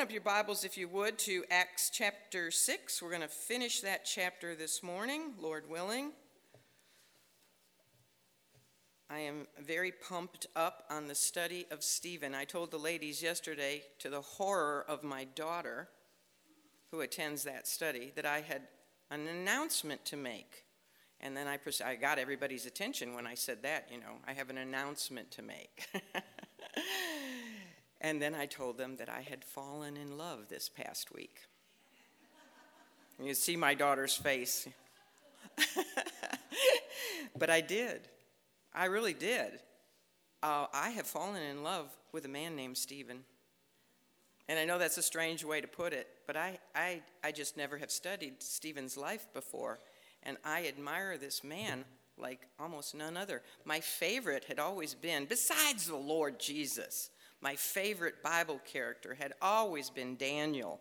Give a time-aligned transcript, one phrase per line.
[0.00, 3.02] Open up your Bibles, if you would, to Acts chapter 6.
[3.02, 6.12] We're going to finish that chapter this morning, Lord willing.
[9.10, 12.34] I am very pumped up on the study of Stephen.
[12.34, 15.90] I told the ladies yesterday, to the horror of my daughter,
[16.90, 18.62] who attends that study, that I had
[19.10, 20.64] an announcement to make.
[21.20, 24.48] And then I, I got everybody's attention when I said that, you know, I have
[24.48, 25.88] an announcement to make.
[28.00, 31.36] and then I told them that I had fallen in love this past week.
[33.22, 34.66] You see my daughter's face.
[37.38, 38.08] but I did.
[38.74, 39.60] I really did.
[40.42, 43.24] Uh, I have fallen in love with a man named Stephen.
[44.48, 47.56] And I know that's a strange way to put it, but I, I, I just
[47.56, 49.78] never have studied Stephen's life before.
[50.22, 51.84] And I admire this man
[52.16, 53.42] like almost none other.
[53.64, 59.90] My favorite had always been, besides the Lord Jesus, my favorite Bible character had always
[59.90, 60.80] been Daniel.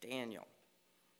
[0.00, 0.46] Daniel.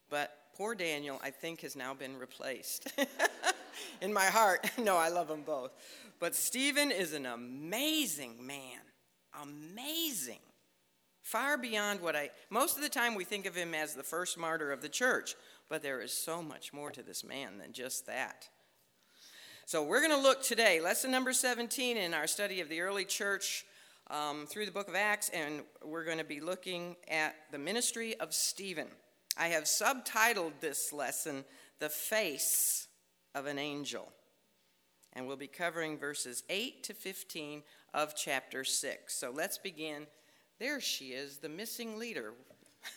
[0.09, 2.93] But poor Daniel, I think, has now been replaced.
[4.01, 4.69] in my heart.
[4.79, 5.73] no, I love them both.
[6.19, 8.81] But Stephen is an amazing man.
[9.43, 10.39] Amazing.
[11.23, 14.37] Far beyond what I, most of the time we think of him as the first
[14.37, 15.35] martyr of the church,
[15.69, 18.49] but there is so much more to this man than just that.
[19.65, 23.05] So we're going to look today, lesson number 17 in our study of the early
[23.05, 23.65] church
[24.13, 28.15] um, through the book of Acts, and we're going to be looking at the ministry
[28.21, 28.89] of Stephen.
[29.39, 31.45] I have subtitled this lesson,
[31.79, 32.89] The Face
[33.35, 34.13] of an angel.
[35.15, 37.63] And we'll be covering verses 8 to 15
[37.95, 39.15] of chapter 6.
[39.15, 40.07] So let's begin.
[40.59, 42.35] There she is, the missing leader.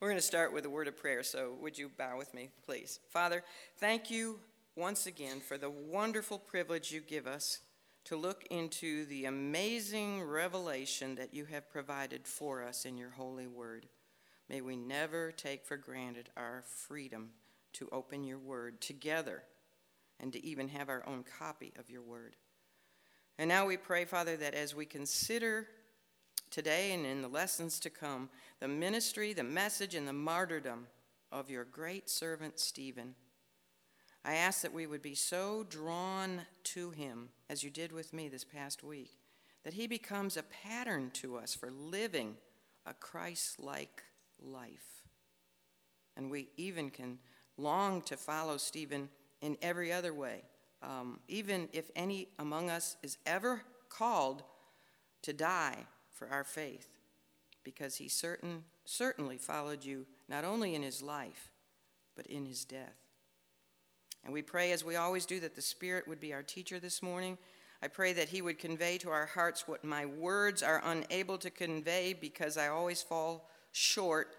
[0.00, 2.48] We're going to start with a word of prayer, so would you bow with me,
[2.64, 3.00] please?
[3.10, 3.44] Father,
[3.76, 4.40] thank you
[4.74, 7.60] once again for the wonderful privilege you give us
[8.04, 13.46] to look into the amazing revelation that you have provided for us in your holy
[13.46, 13.86] word.
[14.48, 17.30] May we never take for granted our freedom
[17.74, 19.44] to open your word together
[20.18, 22.36] and to even have our own copy of your word.
[23.38, 25.68] And now we pray, Father, that as we consider
[26.50, 30.86] today and in the lessons to come the ministry, the message, and the martyrdom
[31.32, 33.14] of your great servant Stephen,
[34.24, 38.28] I ask that we would be so drawn to him, as you did with me
[38.28, 39.12] this past week,
[39.64, 42.36] that he becomes a pattern to us for living
[42.86, 44.02] a Christ like
[44.38, 45.04] life.
[46.16, 47.18] And we even can
[47.56, 49.08] long to follow Stephen
[49.40, 50.42] in every other way.
[50.82, 54.42] Um, even if any among us is ever called
[55.22, 56.88] to die for our faith,
[57.64, 61.50] because he certain, certainly followed you not only in his life,
[62.16, 62.99] but in his death.
[64.24, 67.02] And we pray, as we always do, that the Spirit would be our teacher this
[67.02, 67.38] morning.
[67.82, 71.50] I pray that he would convey to our hearts what my words are unable to
[71.50, 74.36] convey because I always fall short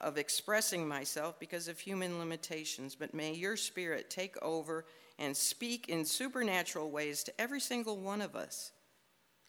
[0.00, 4.84] of expressing myself because of human limitations, but may your spirit take over
[5.18, 8.70] and speak in supernatural ways to every single one of us,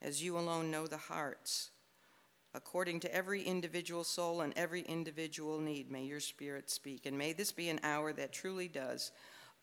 [0.01, 1.69] as you alone know the hearts.
[2.55, 7.05] According to every individual soul and every individual need, may your spirit speak.
[7.05, 9.11] And may this be an hour that truly does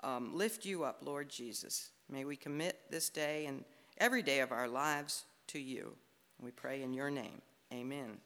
[0.02, 1.90] um, lift you up, Lord Jesus.
[2.10, 3.64] May we commit this day and
[3.98, 5.92] every day of our lives to you.
[6.40, 7.40] We pray in your name.
[7.72, 8.18] Amen.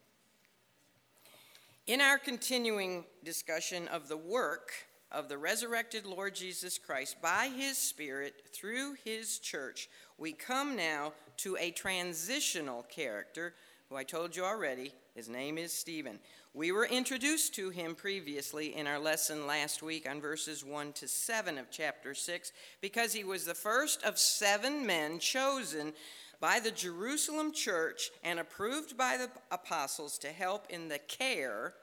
[1.87, 4.73] In our continuing discussion of the work
[5.11, 9.89] of the resurrected Lord Jesus Christ by his Spirit through his church,
[10.19, 13.55] we come now to a transitional character
[13.89, 14.93] who I told you already.
[15.15, 16.21] His name is Stephen.
[16.53, 21.07] We were introduced to him previously in our lesson last week on verses 1 to
[21.07, 25.93] 7 of chapter 6 because he was the first of seven men chosen
[26.41, 31.75] by the Jerusalem church and approved by the apostles to help in the care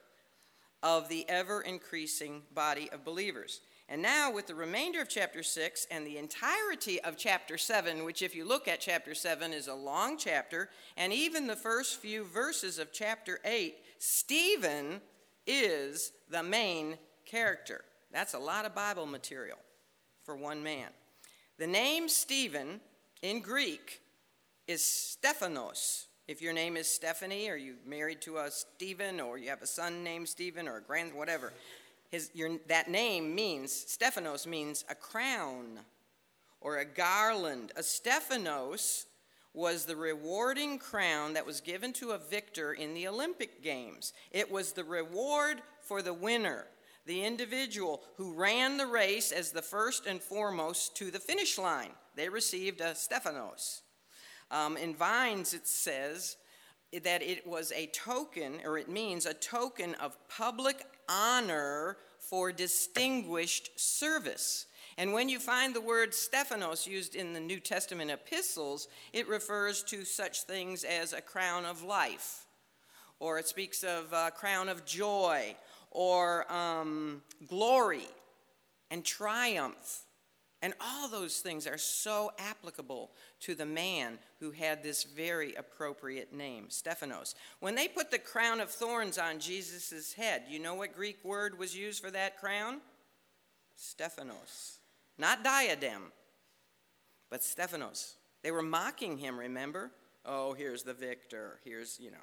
[0.83, 3.61] of the ever increasing body of believers.
[3.87, 8.21] And now, with the remainder of chapter 6 and the entirety of chapter 7, which,
[8.21, 12.25] if you look at chapter 7, is a long chapter, and even the first few
[12.25, 15.01] verses of chapter 8, Stephen
[15.45, 17.83] is the main character.
[18.11, 19.57] That's a lot of Bible material
[20.23, 20.89] for one man.
[21.57, 22.81] The name Stephen
[23.21, 24.01] in Greek
[24.67, 26.07] is Stephanos.
[26.27, 29.67] If your name is Stephanie, or you married to a Stephen, or you have a
[29.67, 31.53] son named Stephen, or a grand, whatever,
[32.09, 35.79] his, your, that name means, Stephanos means a crown
[36.59, 37.71] or a garland.
[37.75, 39.05] A Stephanos
[39.57, 44.13] was the rewarding crown that was given to a victor in the Olympic Games.
[44.31, 46.67] It was the reward for the winner,
[47.07, 51.89] the individual who ran the race as the first and foremost to the finish line.
[52.15, 53.81] They received a Stephanos.
[54.51, 56.37] Um, in Vines, it says,
[57.03, 63.71] that it was a token, or it means a token of public honor for distinguished
[63.75, 64.66] service.
[64.97, 69.83] And when you find the word Stephanos used in the New Testament epistles, it refers
[69.83, 72.45] to such things as a crown of life,
[73.19, 75.55] or it speaks of a crown of joy,
[75.91, 78.07] or um, glory
[78.89, 80.01] and triumph.
[80.63, 83.11] And all those things are so applicable
[83.41, 87.35] to the man who had this very appropriate name, Stephanos.
[87.59, 91.59] When they put the crown of thorns on Jesus' head, you know what Greek word
[91.59, 92.81] was used for that crown?
[93.75, 94.79] Stephanos.
[95.17, 96.11] Not diadem,
[97.29, 98.15] but Stephanos.
[98.43, 99.91] They were mocking him, remember?
[100.25, 101.59] Oh, here's the victor.
[101.63, 102.17] Here's, you know.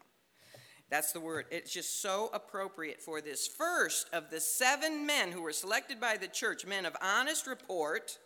[0.91, 1.47] That's the word.
[1.51, 6.17] It's just so appropriate for this first of the seven men who were selected by
[6.17, 8.19] the church, men of honest report,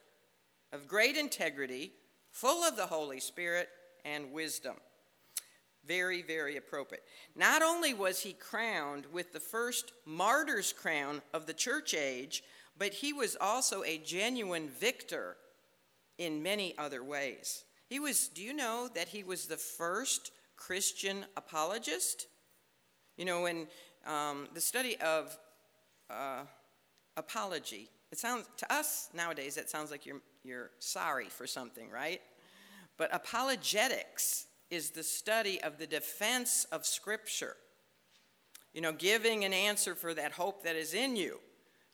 [0.72, 1.92] of great integrity,
[2.30, 3.68] full of the Holy Spirit
[4.04, 4.74] and wisdom.
[5.86, 7.04] Very, very appropriate.
[7.34, 12.42] Not only was he crowned with the first martyr's crown of the church age,
[12.78, 15.36] but he was also a genuine victor
[16.16, 17.64] in many other ways.
[17.88, 22.26] He was, do you know that he was the first Christian apologist?
[23.16, 23.66] You know, when
[24.06, 25.36] um, the study of
[26.10, 26.42] uh,
[27.16, 32.20] apology, it sounds to us nowadays, it sounds like you're, you're sorry for something, right?
[32.96, 37.56] But apologetics is the study of the defense of Scripture.
[38.74, 41.40] You know, giving an answer for that hope that is in you.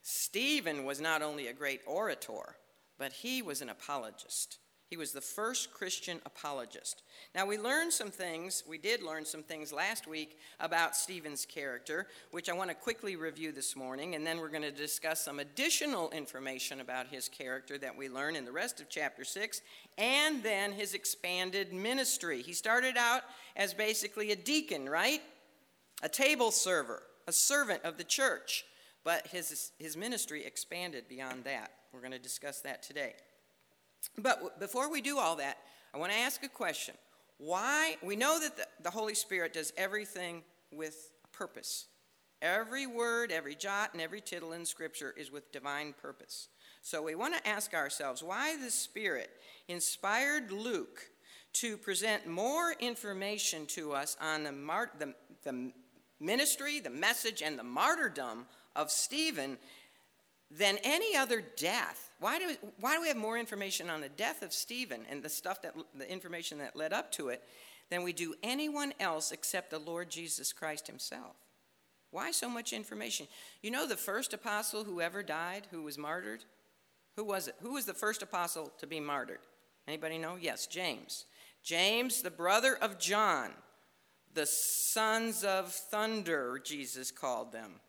[0.06, 2.56] Stephen was not only a great orator,
[2.98, 4.58] but he was an apologist.
[4.90, 7.02] He was the first Christian apologist.
[7.34, 12.06] Now, we learned some things, we did learn some things last week about Stephen's character,
[12.32, 15.38] which I want to quickly review this morning, and then we're going to discuss some
[15.38, 19.62] additional information about his character that we learn in the rest of chapter 6,
[19.96, 22.42] and then his expanded ministry.
[22.42, 23.22] He started out
[23.56, 25.22] as basically a deacon, right?
[26.02, 28.66] A table server, a servant of the church,
[29.04, 31.70] but his, his ministry expanded beyond that.
[31.92, 33.12] We're going to discuss that today.
[34.18, 35.58] But before we do all that,
[35.94, 36.94] I want to ask a question.
[37.38, 37.96] Why?
[38.02, 40.42] We know that the, the Holy Spirit does everything
[40.72, 41.86] with purpose.
[42.42, 46.48] Every word, every jot, and every tittle in Scripture is with divine purpose.
[46.82, 49.30] So we want to ask ourselves why the Spirit
[49.68, 51.00] inspired Luke
[51.54, 55.14] to present more information to us on the, mar- the,
[55.44, 55.72] the
[56.20, 59.58] ministry, the message, and the martyrdom of Stephen
[60.50, 62.10] than any other death.
[62.20, 65.22] Why do, we, why do we have more information on the death of Stephen and
[65.22, 67.42] the stuff that the information that led up to it
[67.90, 71.36] than we do anyone else except the Lord Jesus Christ himself?
[72.10, 73.26] Why so much information?
[73.60, 76.44] You know the first apostle who ever died, who was martyred?
[77.16, 77.56] Who was it?
[77.60, 79.40] Who was the first apostle to be martyred?
[79.88, 80.36] Anybody know?
[80.40, 81.26] Yes, James.
[81.62, 83.50] James, the brother of John,
[84.32, 87.80] the sons of thunder, Jesus called them.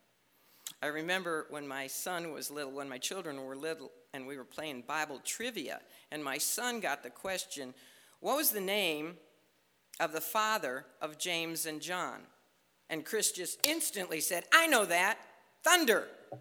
[0.85, 4.43] I remember when my son was little, when my children were little, and we were
[4.43, 5.79] playing Bible trivia,
[6.11, 7.73] and my son got the question,
[8.19, 9.15] What was the name
[9.99, 12.19] of the father of James and John?
[12.87, 15.17] And Chris just instantly said, I know that,
[15.63, 16.07] Thunder.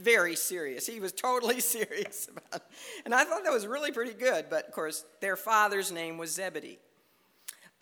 [0.00, 0.88] Very serious.
[0.88, 2.62] He was totally serious about it.
[3.04, 6.32] And I thought that was really pretty good, but of course, their father's name was
[6.32, 6.80] Zebedee.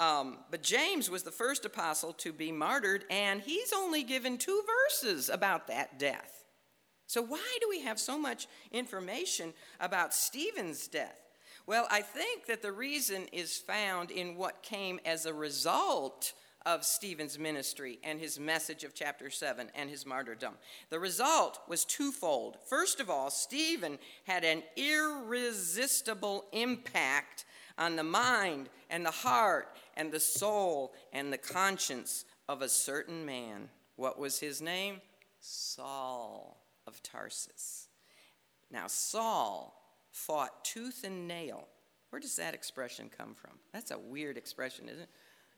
[0.00, 4.62] Um, but James was the first apostle to be martyred, and he's only given two
[4.66, 6.44] verses about that death.
[7.06, 11.20] So, why do we have so much information about Stephen's death?
[11.66, 16.32] Well, I think that the reason is found in what came as a result
[16.64, 20.54] of Stephen's ministry and his message of chapter 7 and his martyrdom.
[20.88, 22.56] The result was twofold.
[22.68, 27.44] First of all, Stephen had an irresistible impact
[27.78, 33.24] on the mind and the heart and the soul and the conscience of a certain
[33.24, 33.68] man.
[33.96, 35.00] What was his name?
[35.40, 36.56] Saul
[36.86, 37.88] of Tarsus.
[38.70, 39.74] Now, Saul
[40.12, 41.68] fought tooth and nail.
[42.10, 43.52] Where does that expression come from?
[43.72, 45.08] That's a weird expression, isn't it?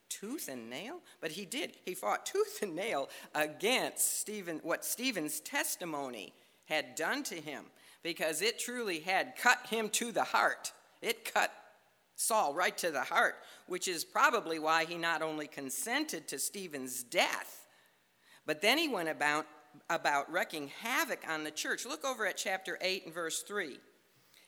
[0.08, 1.00] Tooth and nail?
[1.20, 1.76] But he did.
[1.84, 6.34] He fought tooth and nail against Stephen, what Stephen's testimony
[6.66, 7.64] had done to him,
[8.02, 10.72] because it truly had cut him to the heart.
[11.00, 11.52] It cut
[12.16, 17.02] Saul right to the heart, which is probably why he not only consented to Stephen's
[17.02, 17.66] death,
[18.46, 19.46] but then he went about,
[19.88, 21.86] about wreaking havoc on the church.
[21.86, 23.78] Look over at chapter 8 and verse 3.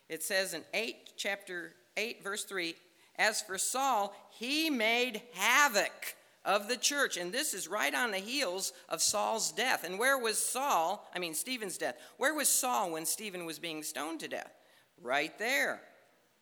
[0.09, 2.75] It says in 8, chapter 8, verse 3
[3.17, 7.17] As for Saul, he made havoc of the church.
[7.17, 9.85] And this is right on the heels of Saul's death.
[9.85, 11.09] And where was Saul?
[11.15, 11.97] I mean, Stephen's death.
[12.19, 14.53] Where was Saul when Stephen was being stoned to death?
[15.01, 15.81] Right there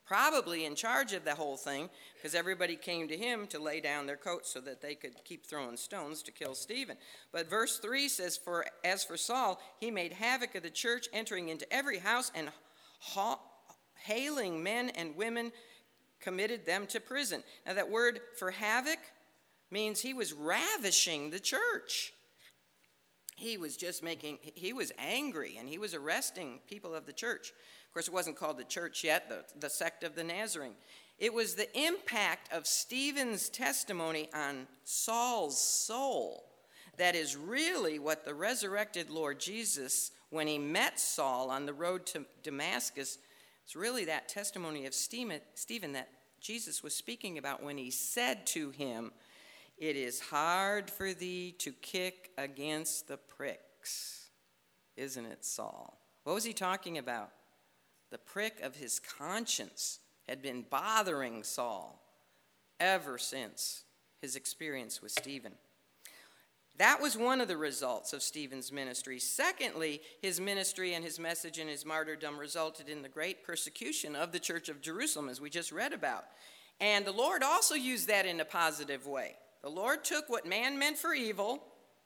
[0.07, 4.07] probably in charge of the whole thing, because everybody came to him to lay down
[4.07, 6.97] their coats so that they could keep throwing stones to kill Stephen.
[7.33, 11.49] But verse 3 says, For as for Saul, he made havoc of the church, entering
[11.49, 12.51] into every house and
[13.01, 13.41] ha-
[13.95, 15.53] hailing men and women,
[16.21, 17.43] committed them to prison.
[17.67, 18.99] Now, that word for havoc
[19.71, 22.13] means he was ravishing the church.
[23.37, 27.53] He was just making, he was angry and he was arresting people of the church.
[27.93, 30.73] Of course, it wasn't called the church yet, the, the sect of the Nazarene.
[31.19, 36.45] It was the impact of Stephen's testimony on Saul's soul
[36.97, 42.07] that is really what the resurrected Lord Jesus, when he met Saul on the road
[42.07, 43.19] to Damascus,
[43.63, 46.09] it's really that testimony of Stephen that
[46.41, 49.13] Jesus was speaking about when he said to him,
[49.77, 54.31] It is hard for thee to kick against the pricks,
[54.97, 55.99] isn't it, Saul?
[56.25, 57.31] What was he talking about?
[58.13, 61.99] The prick of his conscience had been bothering Saul
[62.79, 63.85] ever since
[64.21, 65.55] his experience with Stephen.
[66.77, 69.19] That was one of the results of Stephen's ministry.
[69.19, 74.31] Secondly, his ministry and his message and his martyrdom resulted in the great persecution of
[74.31, 76.25] the church of Jerusalem, as we just read about.
[76.81, 79.37] And the Lord also used that in a positive way.
[79.63, 81.63] The Lord took what man meant for evil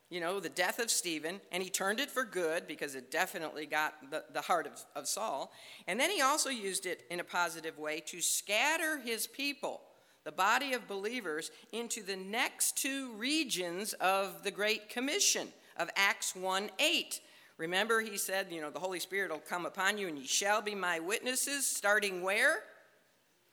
[0.09, 3.65] you know, the death of Stephen, and he turned it for good because it definitely
[3.65, 5.51] got the, the heart of, of Saul.
[5.85, 9.81] And then he also used it in a positive way to scatter his people,
[10.23, 16.35] the body of believers, into the next two regions of the Great Commission of Acts
[16.35, 17.21] 1 8.
[17.57, 20.61] Remember, he said, you know, the Holy Spirit will come upon you and ye shall
[20.61, 22.59] be my witnesses, starting where?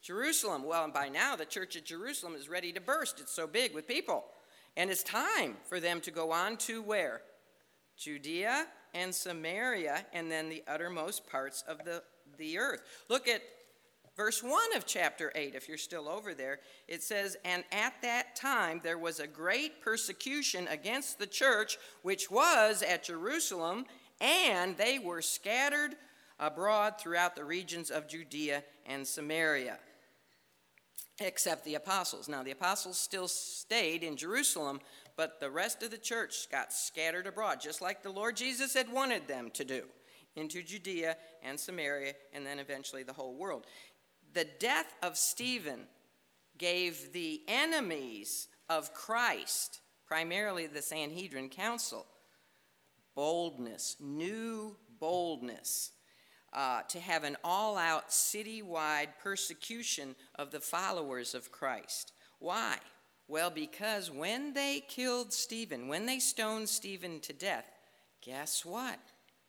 [0.02, 0.64] Jerusalem.
[0.64, 3.20] Well, and by now the church at Jerusalem is ready to burst.
[3.20, 4.24] It's so big with people.
[4.76, 7.22] And it's time for them to go on to where?
[7.96, 12.02] Judea and Samaria, and then the uttermost parts of the,
[12.38, 12.82] the earth.
[13.08, 13.42] Look at
[14.16, 16.60] verse 1 of chapter 8, if you're still over there.
[16.88, 22.30] It says, And at that time there was a great persecution against the church, which
[22.30, 23.86] was at Jerusalem,
[24.20, 25.94] and they were scattered
[26.40, 29.78] abroad throughout the regions of Judea and Samaria
[31.20, 32.28] except the apostles.
[32.28, 34.80] Now, the apostles still stayed in Jerusalem,
[35.16, 38.90] but the rest of the church got scattered abroad, just like the Lord Jesus had
[38.90, 39.84] wanted them to do,
[40.34, 43.66] into Judea and Samaria, and then eventually the whole world.
[44.32, 45.86] The death of Stephen
[46.58, 52.06] gave the enemies of Christ, primarily the Sanhedrin Council,
[53.14, 55.92] boldness, new boldness
[56.54, 62.12] uh, to have an all out citywide persecution of the followers of Christ.
[62.38, 62.76] Why?
[63.26, 67.70] Well, because when they killed Stephen, when they stoned Stephen to death,
[68.20, 68.98] guess what?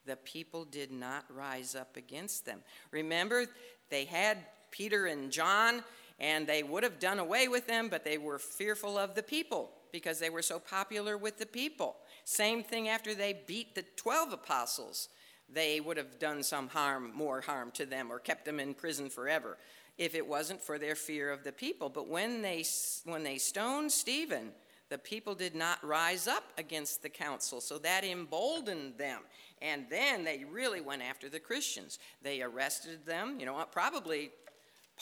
[0.06, 2.60] The people did not rise up against them.
[2.92, 3.46] Remember,
[3.90, 4.38] they had
[4.72, 5.84] Peter and John,
[6.20, 9.72] and they would have done away with them, but they were fearful of the people
[9.92, 11.98] because they were so popular with the people.
[12.24, 15.10] Same thing after they beat the 12 apostles
[15.48, 19.10] they would have done some harm, more harm to them, or kept them in prison
[19.10, 19.58] forever
[19.98, 21.90] if it wasn't for their fear of the people.
[21.90, 22.66] But when they,
[23.06, 24.52] when they stoned Stephen,
[24.90, 29.22] the people did not rise up against the council, so that emboldened them.
[29.62, 31.98] And then they really went after the Christians.
[32.22, 33.40] They arrested them.
[33.40, 34.32] You know, probably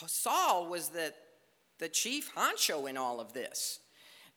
[0.06, 1.12] Saul was the,
[1.78, 3.80] the chief honcho in all of this.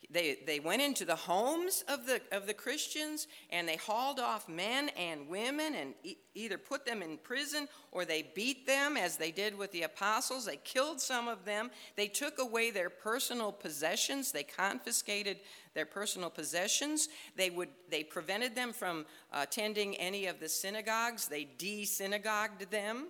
[0.09, 4.47] They, they went into the homes of the, of the Christians and they hauled off
[4.47, 9.17] men and women and e- either put them in prison or they beat them as
[9.17, 10.45] they did with the apostles.
[10.45, 11.71] They killed some of them.
[11.97, 14.31] They took away their personal possessions.
[14.31, 15.39] They confiscated
[15.73, 17.09] their personal possessions.
[17.35, 21.27] They, would, they prevented them from attending any of the synagogues.
[21.27, 23.07] They de synagogued them.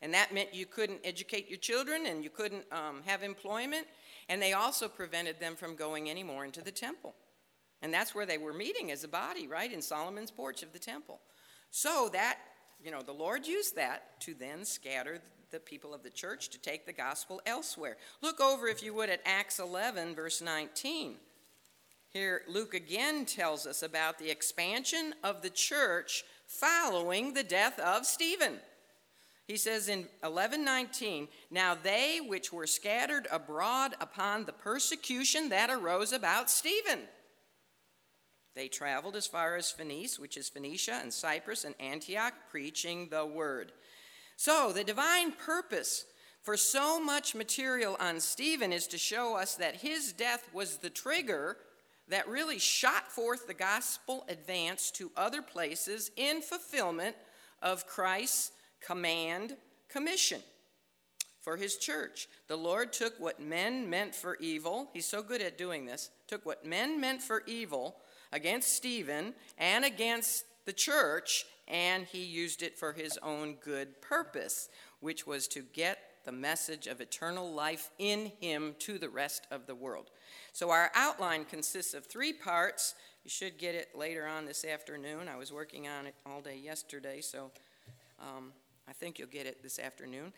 [0.00, 3.86] And that meant you couldn't educate your children and you couldn't um, have employment.
[4.28, 7.14] And they also prevented them from going anymore into the temple.
[7.80, 9.72] And that's where they were meeting as a body, right?
[9.72, 11.20] In Solomon's porch of the temple.
[11.70, 12.38] So that,
[12.82, 15.20] you know, the Lord used that to then scatter
[15.50, 17.96] the people of the church to take the gospel elsewhere.
[18.20, 21.16] Look over, if you would, at Acts 11, verse 19.
[22.10, 28.06] Here, Luke again tells us about the expansion of the church following the death of
[28.06, 28.58] Stephen.
[29.48, 36.12] He says in 11:19, "Now they which were scattered abroad upon the persecution that arose
[36.12, 37.08] about Stephen,
[38.52, 43.24] they traveled as far as Phoenice, which is Phoenicia and Cyprus and Antioch, preaching the
[43.24, 43.72] word."
[44.36, 46.04] So, the divine purpose
[46.42, 50.90] for so much material on Stephen is to show us that his death was the
[50.90, 51.58] trigger
[52.06, 57.16] that really shot forth the gospel advance to other places in fulfillment
[57.62, 59.56] of Christ's command,
[59.88, 60.40] commission.
[61.40, 62.28] for his church.
[62.46, 66.44] The Lord took what men meant for evil, he's so good at doing this, took
[66.44, 67.96] what men meant for evil
[68.32, 74.68] against Stephen and against the church, and he used it for his own good purpose,
[75.00, 79.66] which was to get the message of eternal life in him to the rest of
[79.66, 80.10] the world.
[80.52, 82.94] So, our outline consists of three parts.
[83.24, 85.28] You should get it later on this afternoon.
[85.28, 87.50] I was working on it all day yesterday, so
[88.20, 88.52] um,
[88.88, 90.32] I think you'll get it this afternoon.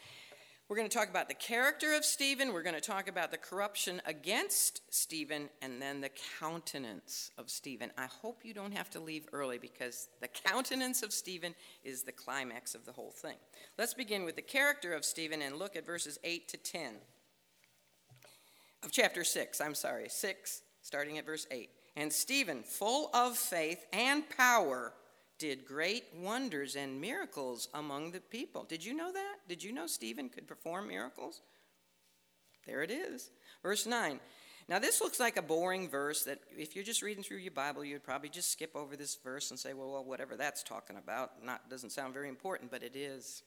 [0.69, 2.53] We're going to talk about the character of Stephen.
[2.53, 7.91] We're going to talk about the corruption against Stephen and then the countenance of Stephen.
[7.97, 11.55] I hope you don't have to leave early because the countenance of Stephen
[11.85, 13.37] is the climax of the whole thing.
[13.79, 16.95] Let's begin with the character of Stephen and look at verses 8 to 10
[18.83, 19.61] of chapter 6.
[19.61, 21.69] I'm sorry, 6, starting at verse 8.
[21.97, 24.93] And Stephen, full of faith and power,
[25.41, 28.63] did great wonders and miracles among the people.
[28.63, 29.37] Did you know that?
[29.49, 31.41] Did you know Stephen could perform miracles?
[32.67, 33.31] There it is.
[33.63, 34.21] Verse 9.
[34.69, 37.85] Now, this looks like a boring verse that if you're just reading through your Bible,
[37.85, 41.43] you'd probably just skip over this verse and say, well, well whatever that's talking about.
[41.43, 43.43] Not, doesn't sound very important, but it is.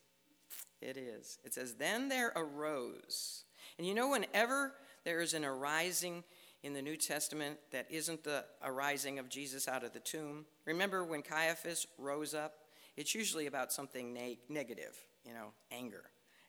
[0.82, 1.38] It is.
[1.46, 3.46] It says, Then there arose.
[3.78, 4.74] And you know, whenever
[5.06, 6.24] there is an arising
[6.63, 10.46] in the New Testament that isn't the arising of Jesus out of the tomb.
[10.65, 12.53] Remember when Caiaphas rose up?
[12.96, 16.03] It's usually about something ne- negative, you know, anger.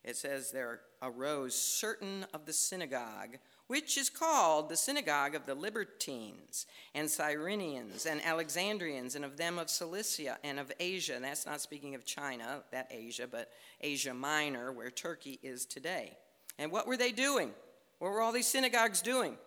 [0.04, 5.54] It says there arose certain of the synagogue, which is called the synagogue of the
[5.54, 11.14] Libertines and Cyrenians and Alexandrians and of them of Cilicia and of Asia.
[11.14, 16.18] And that's not speaking of China, that Asia, but Asia Minor, where Turkey is today.
[16.58, 17.52] And what were they doing?
[17.98, 19.38] What were all these synagogues doing?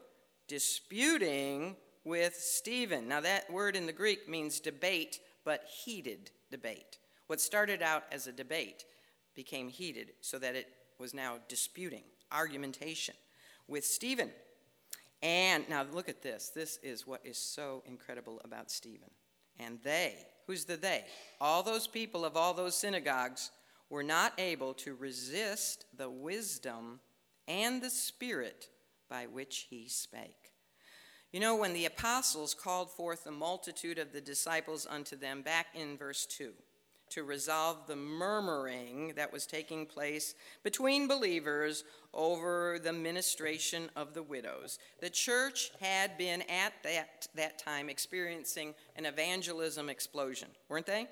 [0.48, 3.08] Disputing with Stephen.
[3.08, 6.98] Now, that word in the Greek means debate, but heated debate.
[7.28, 8.86] What started out as a debate
[9.36, 13.16] became heated so that it was now disputing, argumentation
[13.68, 14.32] with Stephen.
[15.22, 16.50] And now look at this.
[16.50, 19.10] This is what is so incredible about Stephen.
[19.60, 21.06] And they, who's the they?
[21.42, 23.52] All those people of all those synagogues
[23.90, 27.00] were not able to resist the wisdom
[27.48, 28.70] and the spirit
[29.10, 30.47] by which he spake.
[31.38, 35.68] You know, when the apostles called forth the multitude of the disciples unto them, back
[35.76, 36.52] in verse 2,
[37.12, 44.24] to resolve the murmuring that was taking place between believers over the ministration of the
[44.24, 44.80] widows.
[45.00, 51.06] The church had been at that, that time experiencing an evangelism explosion, weren't they?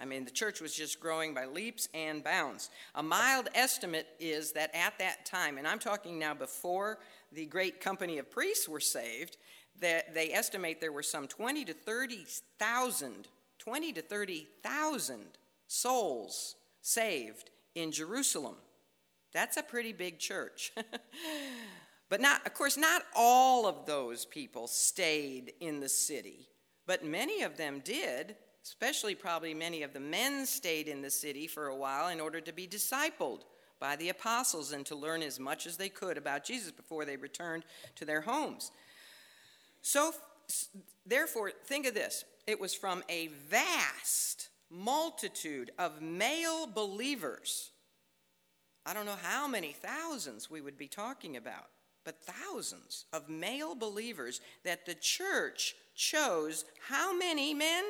[0.00, 2.70] I mean, the church was just growing by leaps and bounds.
[2.96, 6.98] A mild estimate is that at that time, and I'm talking now before
[7.34, 9.36] the great company of priests were saved,
[9.80, 15.20] that they estimate there were some 20 to 30,000, 20 to 30,000
[15.66, 18.56] souls saved in Jerusalem.
[19.32, 20.72] That's a pretty big church.
[22.08, 26.48] but not of course not all of those people stayed in the city,
[26.86, 28.36] but many of them did.
[28.64, 32.40] Especially, probably many of the men stayed in the city for a while in order
[32.40, 33.40] to be discipled
[33.82, 37.16] by the apostles and to learn as much as they could about Jesus before they
[37.16, 37.64] returned
[37.96, 38.70] to their homes.
[39.82, 40.12] So,
[41.04, 47.72] therefore, think of this it was from a vast multitude of male believers.
[48.86, 51.66] I don't know how many thousands we would be talking about,
[52.04, 57.82] but thousands of male believers that the church chose how many men?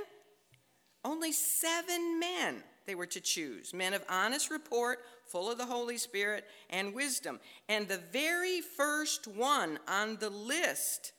[1.04, 5.00] Only seven men they were to choose men of honest report,
[5.32, 7.40] full of the Holy Spirit and wisdom.
[7.68, 11.12] And the very first one on the list,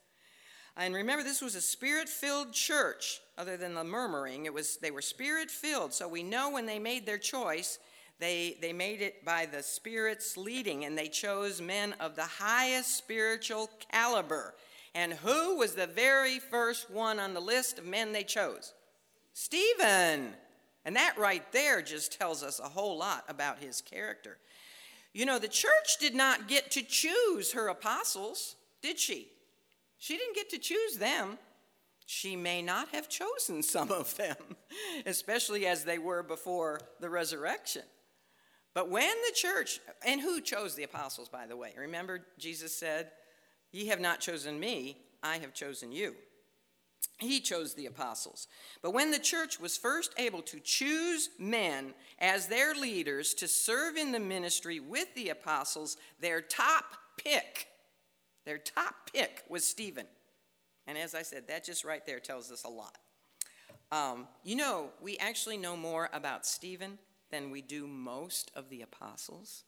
[0.77, 4.91] and remember, this was a spirit filled church, other than the murmuring, it was, they
[4.91, 5.93] were spirit filled.
[5.93, 7.79] So we know when they made their choice,
[8.19, 12.97] they, they made it by the Spirit's leading, and they chose men of the highest
[12.97, 14.53] spiritual caliber.
[14.95, 18.73] And who was the very first one on the list of men they chose?
[19.33, 20.35] Stephen.
[20.85, 24.37] And that right there just tells us a whole lot about his character.
[25.13, 29.27] You know, the church did not get to choose her apostles, did she?
[29.97, 31.37] She didn't get to choose them.
[32.05, 34.35] She may not have chosen some of them,
[35.05, 37.83] especially as they were before the resurrection.
[38.73, 41.73] But when the church, and who chose the apostles, by the way?
[41.77, 43.11] Remember, Jesus said,
[43.71, 46.15] Ye have not chosen me, I have chosen you.
[47.23, 48.47] He chose the apostles.
[48.81, 53.95] But when the church was first able to choose men as their leaders to serve
[53.97, 56.85] in the ministry with the apostles, their top
[57.17, 57.67] pick,
[58.45, 60.05] their top pick was Stephen.
[60.85, 62.97] And as I said, that just right there tells us a lot.
[63.91, 66.97] Um, you know, we actually know more about Stephen
[67.31, 69.63] than we do most of the apostles.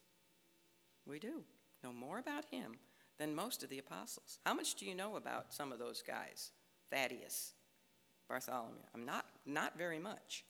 [1.06, 1.44] We do
[1.84, 2.80] know more about him
[3.18, 4.40] than most of the apostles.
[4.46, 6.52] How much do you know about some of those guys?
[6.92, 7.54] Thaddeus,
[8.28, 8.82] Bartholomew.
[8.94, 10.44] I'm not not very much.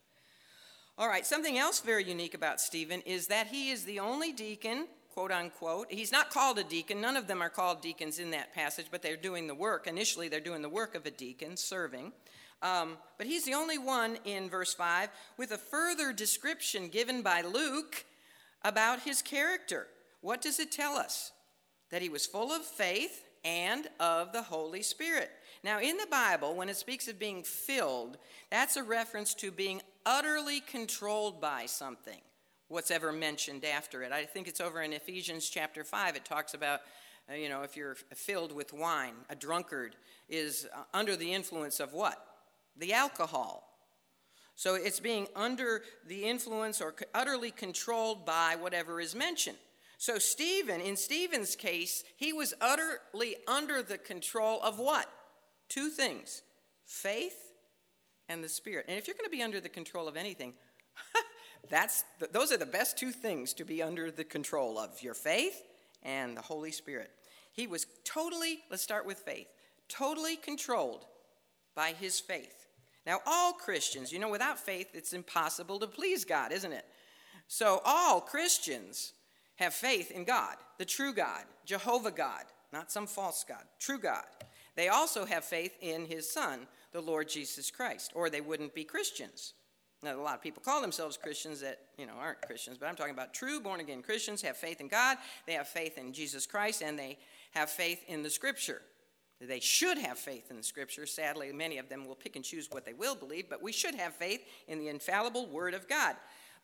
[0.97, 4.87] All right, something else very unique about Stephen is that he is the only deacon,
[5.13, 5.87] quote unquote.
[5.89, 7.01] He's not called a deacon.
[7.01, 9.87] None of them are called deacons in that passage, but they're doing the work.
[9.87, 12.13] Initially, they're doing the work of a deacon, serving.
[12.61, 17.41] Um, but he's the only one in verse 5 with a further description given by
[17.41, 18.05] Luke
[18.63, 19.87] about his character.
[20.21, 21.31] What does it tell us?
[21.91, 25.29] That he was full of faith and of the Holy Spirit.
[25.65, 28.19] Now, in the Bible, when it speaks of being filled,
[28.51, 32.21] that's a reference to being utterly controlled by something,
[32.67, 34.11] what's ever mentioned after it.
[34.11, 36.17] I think it's over in Ephesians chapter 5.
[36.17, 36.81] It talks about,
[37.27, 39.95] uh, you know, if you're filled with wine, a drunkard
[40.29, 42.23] is uh, under the influence of what?
[42.77, 43.67] The alcohol.
[44.53, 49.57] So it's being under the influence or utterly controlled by whatever is mentioned.
[49.97, 55.09] So, Stephen, in Stephen's case, he was utterly under the control of what?
[55.69, 56.41] Two things
[56.85, 57.37] faith
[58.29, 58.85] and the Spirit.
[58.87, 60.53] And if you're going to be under the control of anything,
[61.69, 65.61] that's those are the best two things to be under the control of your faith
[66.03, 67.11] and the Holy Spirit.
[67.51, 69.47] He was totally, let's start with faith,
[69.87, 71.05] totally controlled
[71.73, 72.67] by his faith.
[73.05, 76.85] Now, all Christians, you know, without faith, it's impossible to please God, isn't it?
[77.47, 79.13] So, all Christians
[79.57, 84.25] have faith in God, the true God, Jehovah God, not some false God, true God.
[84.75, 88.83] They also have faith in his Son, the Lord Jesus Christ, or they wouldn't be
[88.83, 89.53] Christians.
[90.03, 92.95] Now, a lot of people call themselves Christians that, you know, aren't Christians, but I'm
[92.95, 96.45] talking about true born again Christians have faith in God, they have faith in Jesus
[96.45, 97.17] Christ, and they
[97.51, 98.81] have faith in the Scripture.
[99.41, 101.05] They should have faith in the Scripture.
[101.05, 103.95] Sadly, many of them will pick and choose what they will believe, but we should
[103.95, 106.15] have faith in the infallible Word of God.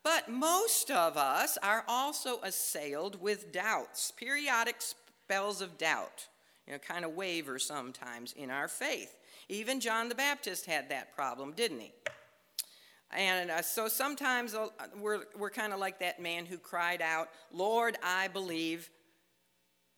[0.02, 6.28] But most of us are also assailed with doubts, periodic spells of doubt,
[6.72, 9.14] you know, kind of waver sometimes in our faith.
[9.50, 11.92] Even John the Baptist had that problem, didn't he?
[13.14, 17.28] And uh, so sometimes uh, we're, we're kind of like that man who cried out,
[17.52, 18.88] Lord, I believe,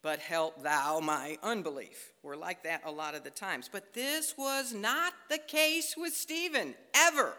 [0.03, 2.11] but help thou my unbelief.
[2.23, 3.69] We're like that a lot of the times.
[3.71, 7.35] But this was not the case with Stephen, ever.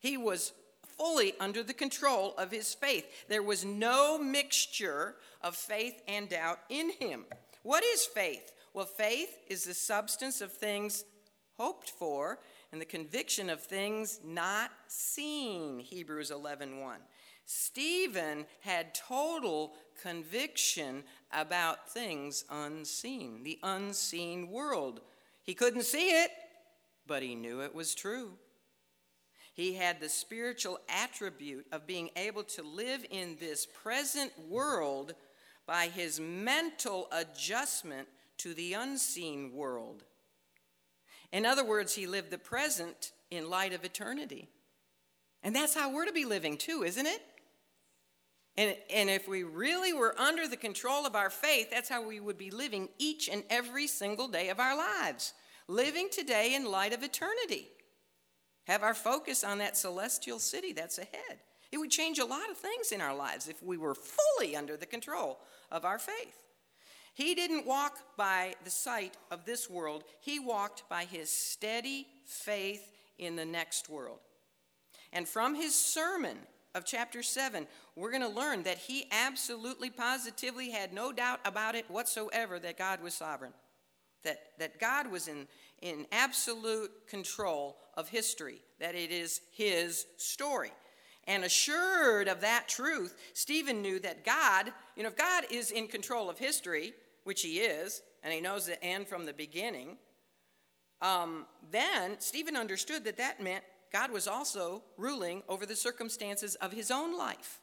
[0.00, 0.52] He was
[0.98, 3.06] fully under the control of his faith.
[3.30, 7.24] There was no mixture of faith and doubt in him.
[7.66, 8.52] What is faith?
[8.74, 11.04] Well, faith is the substance of things
[11.56, 12.38] hoped for
[12.70, 15.80] and the conviction of things not seen.
[15.80, 16.80] Hebrews 11:1.
[16.80, 17.00] 1.
[17.44, 21.02] Stephen had total conviction
[21.32, 25.00] about things unseen, the unseen world.
[25.42, 26.30] He couldn't see it,
[27.04, 28.38] but he knew it was true.
[29.54, 35.16] He had the spiritual attribute of being able to live in this present world
[35.66, 40.04] by his mental adjustment to the unseen world.
[41.32, 44.48] In other words, he lived the present in light of eternity.
[45.42, 47.20] And that's how we're to be living too, isn't it?
[48.56, 52.20] And, and if we really were under the control of our faith, that's how we
[52.20, 55.34] would be living each and every single day of our lives.
[55.68, 57.68] Living today in light of eternity
[58.64, 61.40] have our focus on that celestial city that's ahead.
[61.70, 64.76] It would change a lot of things in our lives if we were fully under
[64.76, 65.38] the control
[65.70, 66.38] of our faith.
[67.14, 72.92] He didn't walk by the sight of this world, he walked by his steady faith
[73.18, 74.18] in the next world.
[75.12, 76.36] And from his sermon
[76.74, 81.74] of chapter 7, we're going to learn that he absolutely, positively had no doubt about
[81.74, 83.54] it whatsoever that God was sovereign,
[84.24, 85.48] that, that God was in,
[85.80, 90.72] in absolute control of history, that it is his story.
[91.26, 95.88] And assured of that truth, Stephen knew that God, you know, if God is in
[95.88, 96.92] control of history,
[97.24, 99.96] which he is, and he knows the end from the beginning,
[101.02, 106.72] um, then Stephen understood that that meant God was also ruling over the circumstances of
[106.72, 107.60] his own life.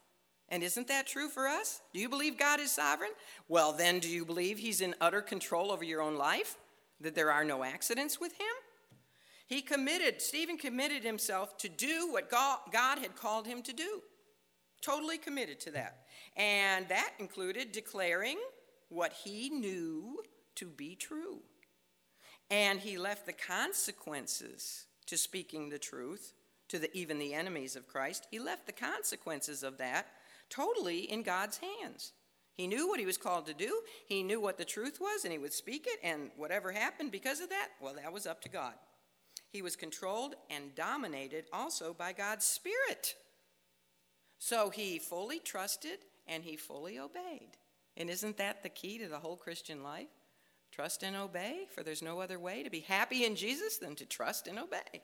[0.50, 1.82] And isn't that true for us?
[1.94, 3.12] Do you believe God is sovereign?
[3.48, 6.58] Well, then, do you believe he's in utter control over your own life?
[7.02, 8.48] That there are no accidents with him?
[9.54, 14.02] He committed, Stephen committed himself to do what God, God had called him to do.
[14.82, 16.08] Totally committed to that.
[16.36, 18.40] And that included declaring
[18.90, 20.24] what he knew
[20.56, 21.38] to be true.
[22.50, 26.34] And he left the consequences to speaking the truth
[26.70, 28.26] to the, even the enemies of Christ.
[28.32, 30.08] He left the consequences of that
[30.50, 32.14] totally in God's hands.
[32.56, 35.32] He knew what he was called to do, he knew what the truth was, and
[35.32, 38.50] he would speak it, and whatever happened because of that, well, that was up to
[38.50, 38.74] God.
[39.54, 43.14] He was controlled and dominated also by God's Spirit.
[44.40, 47.52] So he fully trusted and he fully obeyed.
[47.96, 50.08] And isn't that the key to the whole Christian life?
[50.72, 54.08] Trust and obey, for there's no other way to be happy in Jesus than to
[54.08, 55.04] trust and obey.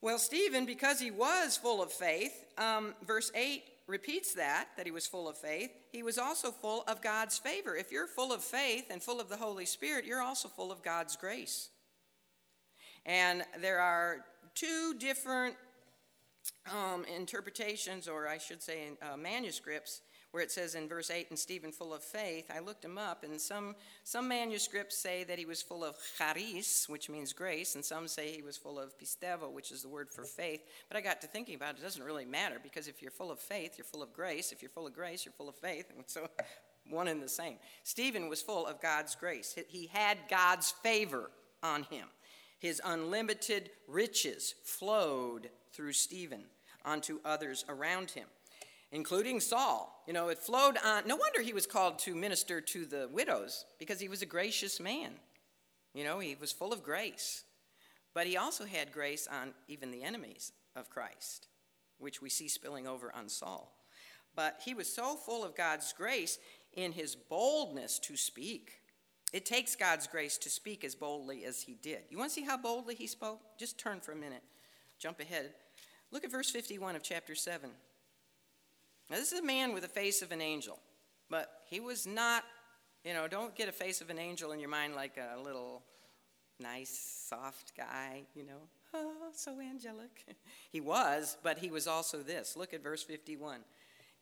[0.00, 4.92] Well, Stephen, because he was full of faith, um, verse 8 repeats that, that he
[4.92, 5.70] was full of faith.
[5.92, 7.76] He was also full of God's favor.
[7.76, 10.82] If you're full of faith and full of the Holy Spirit, you're also full of
[10.82, 11.68] God's grace.
[13.06, 15.56] And there are two different
[16.72, 21.38] um, interpretations, or I should say, uh, manuscripts, where it says in verse 8, and
[21.38, 22.50] Stephen full of faith.
[22.54, 26.88] I looked them up, and some, some manuscripts say that he was full of charis,
[26.88, 30.10] which means grace, and some say he was full of pistevo, which is the word
[30.10, 30.62] for faith.
[30.88, 33.30] But I got to thinking about it, it doesn't really matter, because if you're full
[33.30, 34.50] of faith, you're full of grace.
[34.50, 35.86] If you're full of grace, you're full of faith.
[35.94, 36.26] And so
[36.90, 37.58] one and the same.
[37.84, 41.30] Stephen was full of God's grace, he had God's favor
[41.62, 42.08] on him.
[42.64, 46.44] His unlimited riches flowed through Stephen
[46.82, 48.24] onto others around him,
[48.90, 50.02] including Saul.
[50.06, 51.06] You know, it flowed on.
[51.06, 54.80] No wonder he was called to minister to the widows because he was a gracious
[54.80, 55.10] man.
[55.92, 57.44] You know, he was full of grace.
[58.14, 61.48] But he also had grace on even the enemies of Christ,
[61.98, 63.76] which we see spilling over on Saul.
[64.34, 66.38] But he was so full of God's grace
[66.72, 68.78] in his boldness to speak
[69.34, 72.02] it takes God's grace to speak as boldly as he did.
[72.08, 73.40] You want to see how boldly he spoke?
[73.58, 74.44] Just turn for a minute.
[75.00, 75.50] Jump ahead.
[76.12, 77.68] Look at verse 51 of chapter 7.
[79.10, 80.78] Now, this is a man with the face of an angel,
[81.28, 82.44] but he was not,
[83.04, 85.82] you know, don't get a face of an angel in your mind like a little
[86.60, 90.24] nice, soft guy, you know, oh, so angelic.
[90.70, 92.56] he was, but he was also this.
[92.56, 93.64] Look at verse 51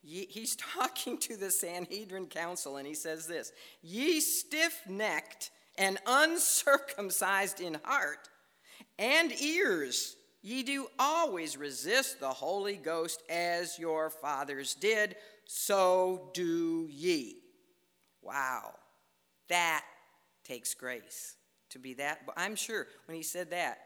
[0.02, 7.60] he's talking to the Sanhedrin council, and he says this Ye stiff necked and uncircumcised
[7.60, 8.28] in heart
[8.98, 16.88] and ears, ye do always resist the Holy Ghost as your fathers did, so do
[16.90, 17.38] ye.
[18.20, 18.74] Wow,
[19.48, 19.84] that
[20.44, 21.36] takes grace
[21.70, 22.26] to be that.
[22.26, 23.78] But I'm sure when he said that,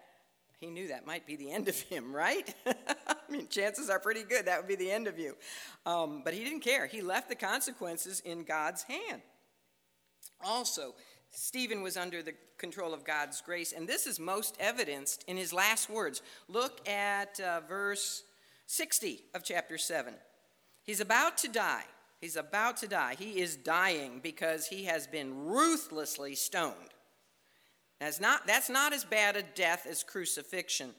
[0.59, 2.55] he knew that might be the end of him, right?
[2.67, 5.37] I mean, chances are pretty good that would be the end of you.
[5.85, 6.87] Um, but he didn't care.
[6.87, 9.23] He left the consequences in God's hand.
[10.45, 10.95] Also,
[11.31, 15.53] Stephen was under the control of God's grace, and this is most evidenced in his
[15.53, 16.23] last words.
[16.49, 18.23] Look at uh, verse
[18.67, 20.15] 60 of chapter 7.
[20.83, 21.85] He's about to die.
[22.21, 23.17] He's about to die.
[23.19, 26.95] He is dying because he has been ruthlessly stoned.
[28.01, 30.91] That's not, that's not as bad a death as crucifixion,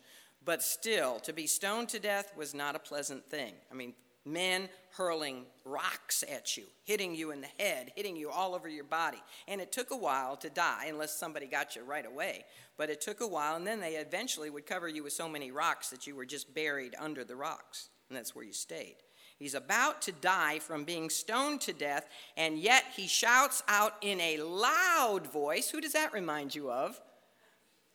[0.44, 3.54] but still, to be stoned to death was not a pleasant thing.
[3.72, 3.94] I mean,
[4.26, 8.84] men hurling rocks at you, hitting you in the head, hitting you all over your
[8.84, 9.22] body.
[9.48, 12.46] And it took a while to die, unless somebody got you right away.
[12.78, 15.52] But it took a while, and then they eventually would cover you with so many
[15.52, 17.90] rocks that you were just buried under the rocks.
[18.10, 18.96] And that's where you stayed.
[19.40, 24.20] He's about to die from being stoned to death, and yet he shouts out in
[24.20, 25.70] a loud voice.
[25.70, 27.00] Who does that remind you of?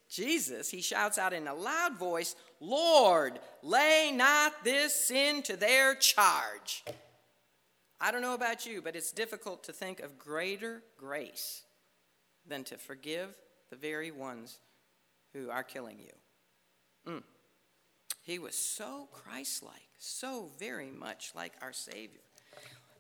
[0.09, 0.71] Jesus.
[0.71, 6.85] He shouts out in a loud voice, Lord, lay not this sin to their charge.
[8.01, 11.63] I don't know about you, but it's difficult to think of greater grace
[12.47, 13.35] than to forgive
[13.71, 14.59] the very ones
[15.33, 17.13] who are killing you.
[17.13, 17.23] Mm.
[18.23, 22.21] He was so Christ like, so very much like our Savior.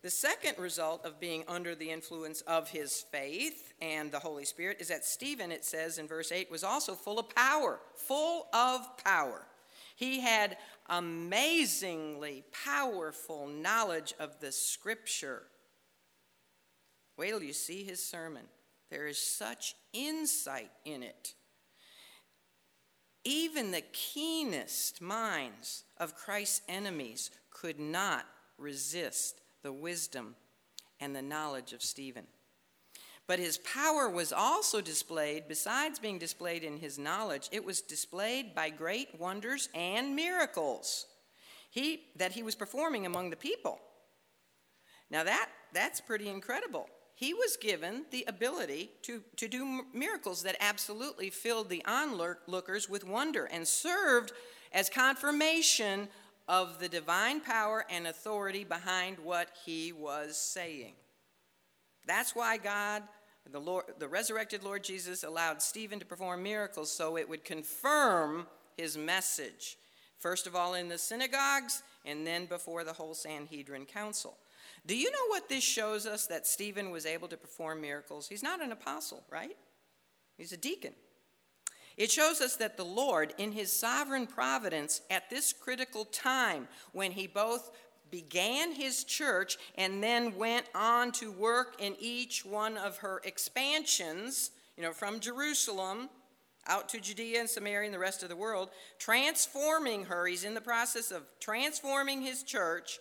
[0.03, 4.79] The second result of being under the influence of his faith and the Holy Spirit
[4.81, 8.81] is that Stephen, it says in verse 8, was also full of power, full of
[9.05, 9.47] power.
[9.95, 10.57] He had
[10.89, 15.45] amazingly powerful knowledge of the scripture.
[17.17, 18.43] Wait till you see his sermon.
[18.91, 21.35] There is such insight in it.
[23.25, 28.27] Even the keenest minds of Christ's enemies could not
[28.59, 30.35] resist the wisdom
[31.01, 32.27] and the knowledge of Stephen.
[33.29, 38.55] But his power was also displayed, besides being displayed in his knowledge, it was displayed
[38.55, 41.07] by great wonders and miracles
[41.73, 43.81] he, that he was performing among the people.
[45.11, 46.89] Now, that, that's pretty incredible
[47.23, 53.07] he was given the ability to, to do miracles that absolutely filled the onlookers with
[53.07, 54.33] wonder and served
[54.73, 56.09] as confirmation
[56.49, 60.95] of the divine power and authority behind what he was saying.
[62.09, 63.05] That's why God,
[63.49, 68.49] the, Lord, the resurrected Lord Jesus, allowed Stephen to perform miracles so it would confirm
[68.77, 69.79] his message.
[70.19, 74.39] First of all, in the synagogues, and then before the whole Sanhedrin council.
[74.87, 78.29] Do you know what this shows us that Stephen was able to perform miracles?
[78.29, 79.57] He's not an apostle, right?
[80.37, 80.93] He's a deacon.
[81.97, 87.13] It shows us that the Lord, in his sovereign providence, at this critical time when
[87.13, 87.71] he both
[88.11, 94.51] began his church and then went on to work in each one of her expansions,
[94.77, 96.09] you know, from Jerusalem
[96.67, 100.27] out to Judea and Samaria and the rest of the world, transforming her.
[100.27, 103.01] He's in the process of transforming his church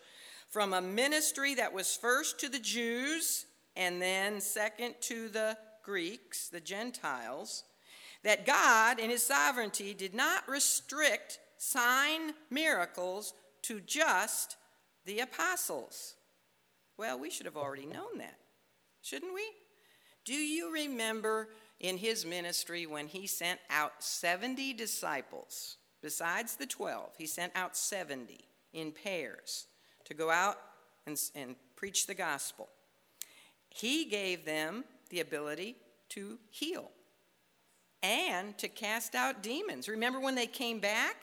[0.52, 3.46] from a ministry that was first to the Jews
[3.78, 7.64] and then second to the Greeks, the Gentiles,
[8.24, 13.34] that God, in his sovereignty, did not restrict sign miracles
[13.64, 14.58] to just
[15.06, 16.16] the apostles.
[16.98, 18.38] Well, we should have already known that,
[19.02, 19.44] shouldn't we?
[20.26, 21.48] Do you remember
[21.80, 27.78] in his ministry when he sent out 70 disciples, besides the 12, he sent out
[27.78, 28.42] 70
[28.74, 29.68] in pairs
[30.12, 30.58] to go out
[31.08, 32.68] and, and preach the gospel.
[33.70, 35.78] He gave them the ability
[36.10, 36.92] to heal
[38.04, 39.88] and to cast out demons.
[39.88, 41.16] Remember when they came back?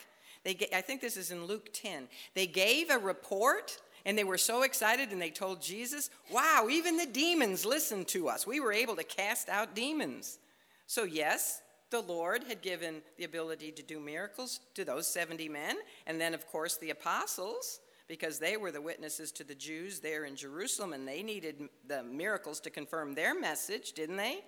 [0.44, 2.09] They, I think this is in Luke 10.
[2.35, 6.96] They gave a report and they were so excited and they told Jesus, Wow, even
[6.96, 8.46] the demons listened to us.
[8.46, 10.38] We were able to cast out demons.
[10.87, 15.77] So, yes, the Lord had given the ability to do miracles to those 70 men,
[16.07, 20.25] and then, of course, the apostles, because they were the witnesses to the Jews there
[20.25, 24.42] in Jerusalem, and they needed the miracles to confirm their message, didn't they?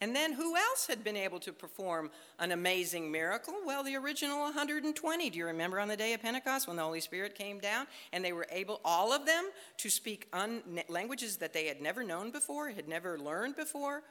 [0.00, 3.54] And then who else had been able to perform an amazing miracle?
[3.64, 5.30] Well, the original 120.
[5.30, 8.24] Do you remember on the day of Pentecost when the Holy Spirit came down and
[8.24, 12.30] they were able, all of them, to speak un- languages that they had never known
[12.30, 14.02] before, had never learned before?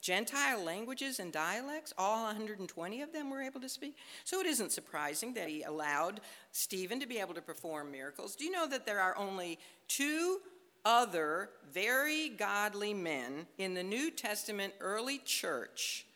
[0.00, 3.96] Gentile languages and dialects, all 120 of them were able to speak.
[4.24, 6.20] So it isn't surprising that he allowed
[6.52, 8.36] Stephen to be able to perform miracles.
[8.36, 9.58] Do you know that there are only
[9.88, 10.38] two
[10.84, 16.06] other very godly men in the New Testament early church,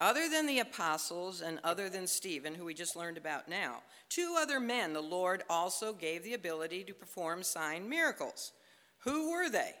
[0.00, 3.78] other than the apostles and other than Stephen, who we just learned about now?
[4.10, 8.52] Two other men the Lord also gave the ability to perform sign miracles.
[9.00, 9.72] Who were they?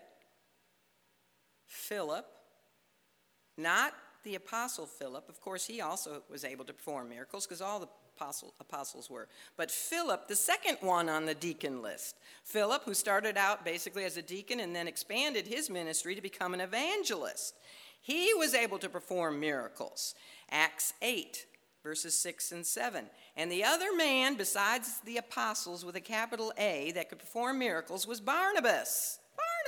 [1.66, 2.26] Philip
[3.58, 3.94] not
[4.24, 5.28] the apostle Philip.
[5.28, 9.28] Of course, he also was able to perform miracles because all the apostle, apostles were.
[9.56, 14.16] But Philip, the second one on the deacon list, Philip, who started out basically as
[14.16, 17.54] a deacon and then expanded his ministry to become an evangelist,
[18.00, 20.14] he was able to perform miracles.
[20.50, 21.46] Acts 8,
[21.82, 23.06] verses 6 and 7.
[23.36, 28.06] And the other man, besides the apostles with a capital A, that could perform miracles
[28.06, 29.20] was Barnabas.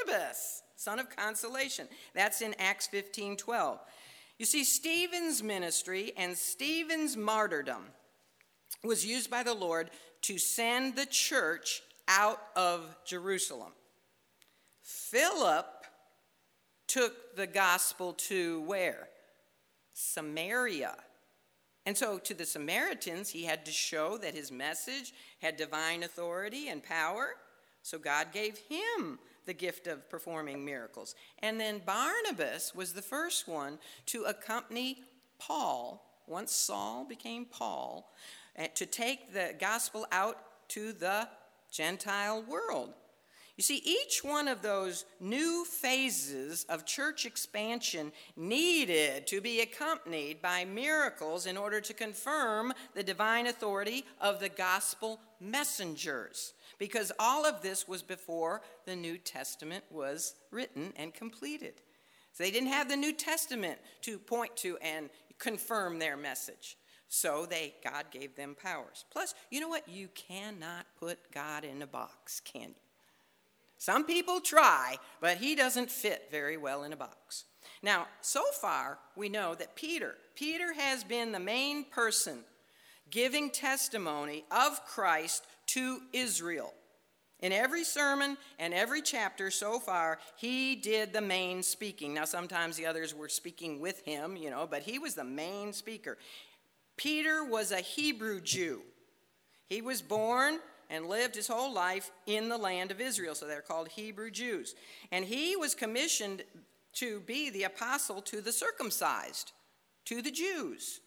[0.06, 1.86] Barnabas son of consolation.
[2.14, 3.78] That's in Acts 15 12.
[4.38, 7.82] You see, Stephen's ministry and Stephen's martyrdom
[8.82, 9.90] was used by the Lord
[10.22, 13.72] to send the church out of Jerusalem.
[14.82, 15.66] Philip
[16.86, 19.10] took the gospel to where?
[19.92, 20.96] Samaria.
[21.84, 25.12] And so, to the Samaritans, he had to show that his message
[25.42, 27.34] had divine authority and power.
[27.82, 29.18] So, God gave him
[29.50, 31.16] the gift of performing miracles.
[31.40, 35.02] And then Barnabas was the first one to accompany
[35.40, 38.14] Paul, once Saul became Paul,
[38.54, 40.36] eh, to take the gospel out
[40.68, 41.26] to the
[41.72, 42.94] Gentile world.
[43.56, 50.40] You see, each one of those new phases of church expansion needed to be accompanied
[50.40, 57.44] by miracles in order to confirm the divine authority of the gospel messengers because all
[57.44, 61.74] of this was before the New Testament was written and completed.
[62.32, 66.76] So they didn't have the New Testament to point to and confirm their message.
[67.08, 69.04] So they God gave them powers.
[69.10, 69.88] Plus, you know what?
[69.88, 72.74] You cannot put God in a box, can you?
[73.78, 77.46] Some people try, but he doesn't fit very well in a box.
[77.82, 82.40] Now, so far, we know that Peter, Peter has been the main person
[83.10, 86.72] giving testimony of Christ to Israel.
[87.40, 92.12] In every sermon and every chapter so far, he did the main speaking.
[92.12, 95.72] Now, sometimes the others were speaking with him, you know, but he was the main
[95.72, 96.18] speaker.
[96.96, 98.82] Peter was a Hebrew Jew.
[99.66, 100.58] He was born
[100.90, 104.74] and lived his whole life in the land of Israel, so they're called Hebrew Jews.
[105.10, 106.42] And he was commissioned
[106.94, 109.52] to be the apostle to the circumcised,
[110.06, 111.00] to the Jews,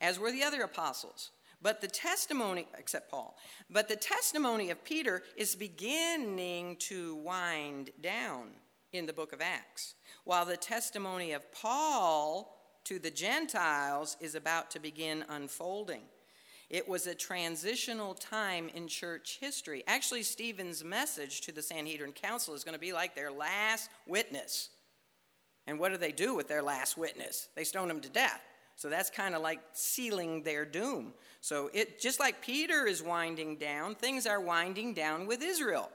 [0.00, 1.30] as were the other apostles.
[1.62, 3.36] But the testimony, except Paul,
[3.68, 8.48] but the testimony of Peter is beginning to wind down
[8.92, 9.94] in the book of Acts,
[10.24, 16.02] while the testimony of Paul to the Gentiles is about to begin unfolding.
[16.70, 19.82] It was a transitional time in church history.
[19.86, 24.70] Actually, Stephen's message to the Sanhedrin Council is going to be like their last witness.
[25.66, 27.48] And what do they do with their last witness?
[27.54, 28.40] They stone him to death.
[28.80, 31.12] So that's kind of like sealing their doom.
[31.42, 35.90] So it just like Peter is winding down, things are winding down with Israel.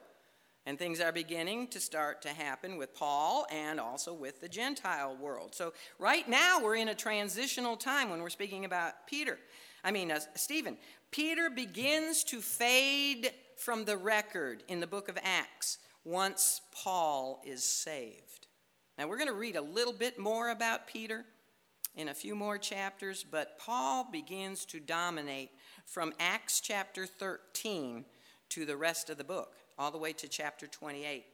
[0.68, 5.16] And things are beginning to start to happen with Paul and also with the Gentile
[5.16, 5.54] world.
[5.54, 9.38] So, right now, we're in a transitional time when we're speaking about Peter.
[9.84, 10.78] I mean, uh, Stephen.
[11.12, 17.64] Peter begins to fade from the record in the book of Acts once Paul is
[17.64, 18.48] saved.
[18.98, 21.26] Now, we're going to read a little bit more about Peter
[21.96, 25.52] in a few more chapters, but Paul begins to dominate
[25.86, 28.06] from Acts chapter 13
[28.50, 31.26] to the rest of the book, all the way to chapter 28.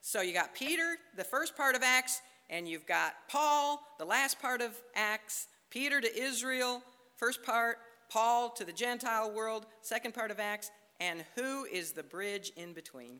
[0.00, 2.20] So you got Peter, the first part of Acts,
[2.50, 6.82] and you've got Paul, the last part of Acts, Peter to Israel,
[7.16, 7.78] first part,
[8.08, 10.70] Paul to the Gentile world, second part of Acts,
[11.00, 13.18] and who is the bridge in between?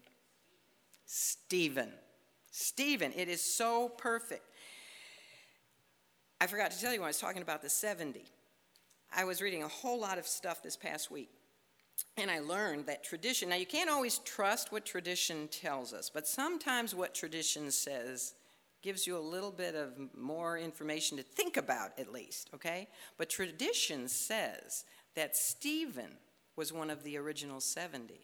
[1.07, 1.91] Stephen.
[2.51, 4.49] Stephen, it is so perfect.
[6.41, 8.25] I forgot to tell you when I was talking about the 70.
[9.15, 11.31] I was reading a whole lot of stuff this past week,
[12.17, 16.27] and I learned that tradition, now you can't always trust what tradition tells us, but
[16.27, 18.35] sometimes what tradition says
[18.83, 22.89] gives you a little bit of more information to think about, at least, okay?
[23.17, 24.85] But tradition says
[25.15, 26.19] that Stephen
[26.55, 28.21] was one of the original 70.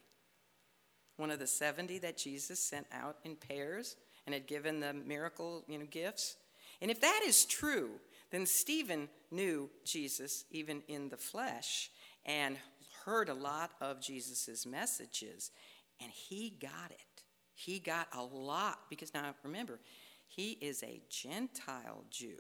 [1.17, 3.97] One of the 70 that Jesus sent out in pairs
[4.27, 6.37] and had given the miracle you know, gifts.
[6.83, 7.93] And if that is true,
[8.33, 11.91] then Stephen knew Jesus even in the flesh
[12.27, 12.57] and
[13.05, 15.53] heard a lot of Jesus' messages,
[16.01, 17.23] and he got it.
[17.55, 19.81] He got a lot because now remember,
[20.27, 22.39] he is a Gentile Jew.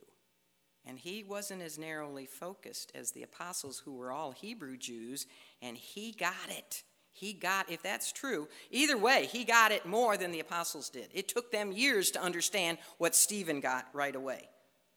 [0.84, 5.26] And he wasn't as narrowly focused as the apostles who were all Hebrew Jews,
[5.60, 6.82] and he got it.
[7.12, 11.08] He got, if that's true, either way, he got it more than the apostles did.
[11.12, 14.48] It took them years to understand what Stephen got right away.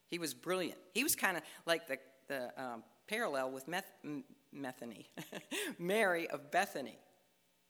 [0.08, 0.80] He was brilliant.
[0.94, 1.98] He was kind of like the,
[2.28, 3.92] the um, parallel with Meth-
[4.54, 5.10] Methany,
[5.80, 6.98] Mary of Bethany.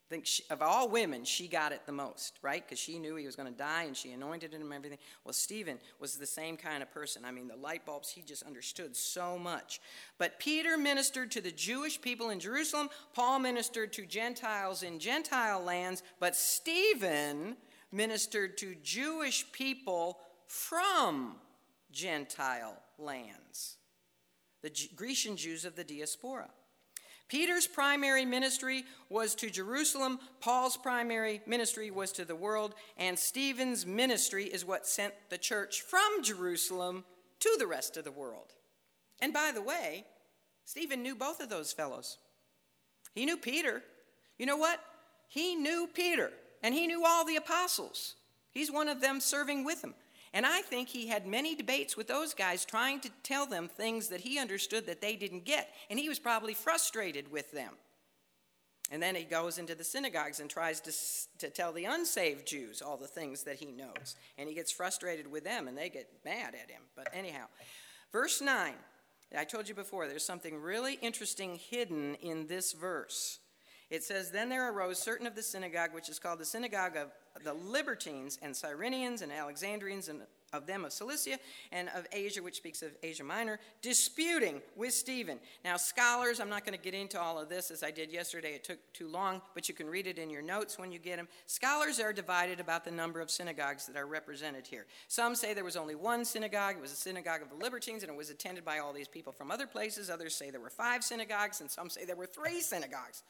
[0.06, 2.64] I think she, of all women, she got it the most, right?
[2.64, 5.00] Because she knew he was going to die and she anointed him and everything.
[5.24, 7.26] Well, Stephen was the same kind of person.
[7.26, 9.82] I mean, the light bulbs, he just understood so much.
[10.20, 15.64] But Peter ministered to the Jewish people in Jerusalem, Paul ministered to Gentiles in Gentile
[15.64, 17.58] lands, but Stephen
[17.92, 21.38] ministered to Jewish people from
[21.92, 23.78] Gentile lands,
[24.62, 26.50] the Grecian Jews of the diaspora.
[27.28, 33.86] Peter's primary ministry was to Jerusalem, Paul's primary ministry was to the world, and Stephen's
[33.86, 37.04] ministry is what sent the church from Jerusalem
[37.40, 38.54] to the rest of the world.
[39.20, 40.06] And by the way,
[40.66, 42.18] Stephen knew both of those fellows.
[43.14, 43.82] He knew Peter.
[44.38, 44.80] You know what?
[45.28, 48.16] He knew Peter, and he knew all the apostles.
[48.52, 49.96] He's one of them serving with him.
[50.36, 54.10] And I think he had many debates with those guys trying to tell them things
[54.10, 55.74] that he understood that they didn't get.
[55.90, 57.72] And he was probably frustrated with them.
[58.92, 60.92] And then he goes into the synagogues and tries to,
[61.40, 64.18] to tell the unsaved Jews all the things that he knows.
[64.38, 66.82] And he gets frustrated with them and they get mad at him.
[66.98, 67.46] But anyhow,
[68.12, 68.74] verse 9.
[69.36, 73.40] I told you before, there's something really interesting hidden in this verse.
[73.96, 77.12] It says, Then there arose certain of the synagogue, which is called the synagogue of
[77.44, 80.22] the Libertines and Cyrenians and Alexandrians and
[80.54, 81.38] of them of Cilicia
[81.72, 85.40] and of Asia, which speaks of Asia Minor, disputing with Stephen.
[85.64, 88.54] Now, scholars, I'm not going to get into all of this as I did yesterday.
[88.54, 91.18] It took too long, but you can read it in your notes when you get
[91.18, 91.28] them.
[91.46, 94.86] Scholars are divided about the number of synagogues that are represented here.
[95.08, 98.12] Some say there was only one synagogue, it was a synagogue of the Libertines, and
[98.12, 100.10] it was attended by all these people from other places.
[100.10, 103.24] Others say there were five synagogues, and some say there were three synagogues.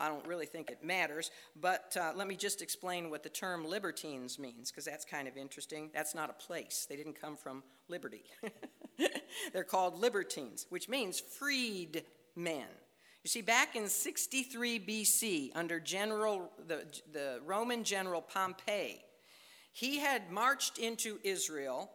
[0.00, 1.30] I don't really think it matters,
[1.60, 5.36] but uh, let me just explain what the term libertines means, because that's kind of
[5.36, 5.90] interesting.
[5.92, 8.24] That's not a place, they didn't come from liberty.
[9.52, 12.66] They're called libertines, which means freed men.
[13.22, 19.02] You see, back in 63 BC, under General, the, the Roman general Pompey,
[19.72, 21.90] he had marched into Israel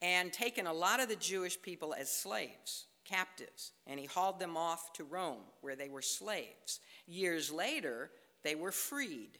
[0.00, 4.56] and taken a lot of the Jewish people as slaves, captives, and he hauled them
[4.56, 6.80] off to Rome, where they were slaves.
[7.06, 8.10] Years later,
[8.42, 9.38] they were freed.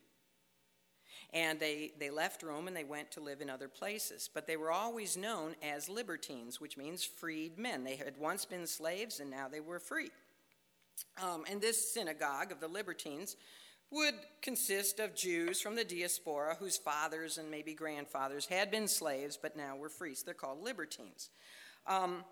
[1.33, 4.29] And they, they left Rome and they went to live in other places.
[4.33, 7.85] But they were always known as libertines, which means freed men.
[7.85, 10.11] They had once been slaves and now they were free.
[11.23, 13.37] Um, and this synagogue of the libertines
[13.91, 19.39] would consist of Jews from the diaspora whose fathers and maybe grandfathers had been slaves
[19.41, 20.15] but now were free.
[20.15, 21.31] So they're called libertines.
[21.87, 22.25] Um,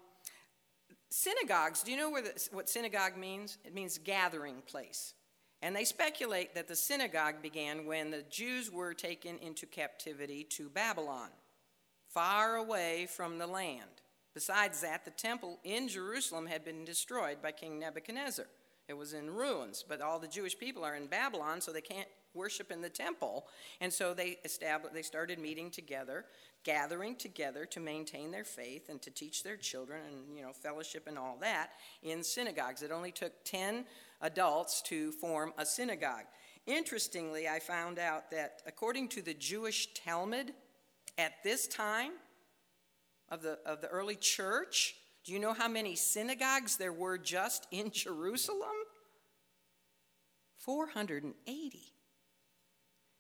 [1.11, 3.59] synagogues, do you know the, what synagogue means?
[3.65, 5.15] It means gathering place.
[5.63, 10.71] And they speculate that the synagogue began when the Jews were taken into captivity to
[10.71, 11.29] Babylon,
[12.09, 14.01] far away from the land.
[14.33, 18.47] Besides that, the temple in Jerusalem had been destroyed by King Nebuchadnezzar.
[18.89, 22.09] It was in ruins, but all the Jewish people are in Babylon, so they can't
[22.33, 23.47] worship in the temple.
[23.81, 26.25] And so they established, they started meeting together,
[26.65, 31.07] gathering together to maintain their faith and to teach their children and, you know, fellowship
[31.07, 31.71] and all that
[32.03, 32.83] in synagogues.
[32.83, 33.85] It only took 10
[34.21, 36.25] adults to form a synagogue.
[36.67, 40.53] Interestingly, I found out that according to the Jewish Talmud,
[41.19, 42.13] at this time
[43.29, 44.95] of the, of the early church,
[45.25, 48.71] do you know how many synagogues there were just in Jerusalem?
[50.59, 51.81] 480.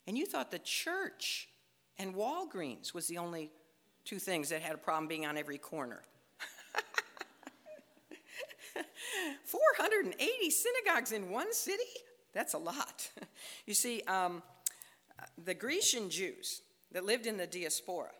[0.06, 1.48] And you thought the church
[1.98, 3.50] and Walgreens was the only
[4.04, 6.02] two things that had a problem being on every corner.
[9.44, 11.82] 480 synagogues in one city?
[12.32, 13.10] That's a lot.
[13.66, 14.42] You see, um,
[15.44, 18.10] the Grecian Jews that lived in the diaspora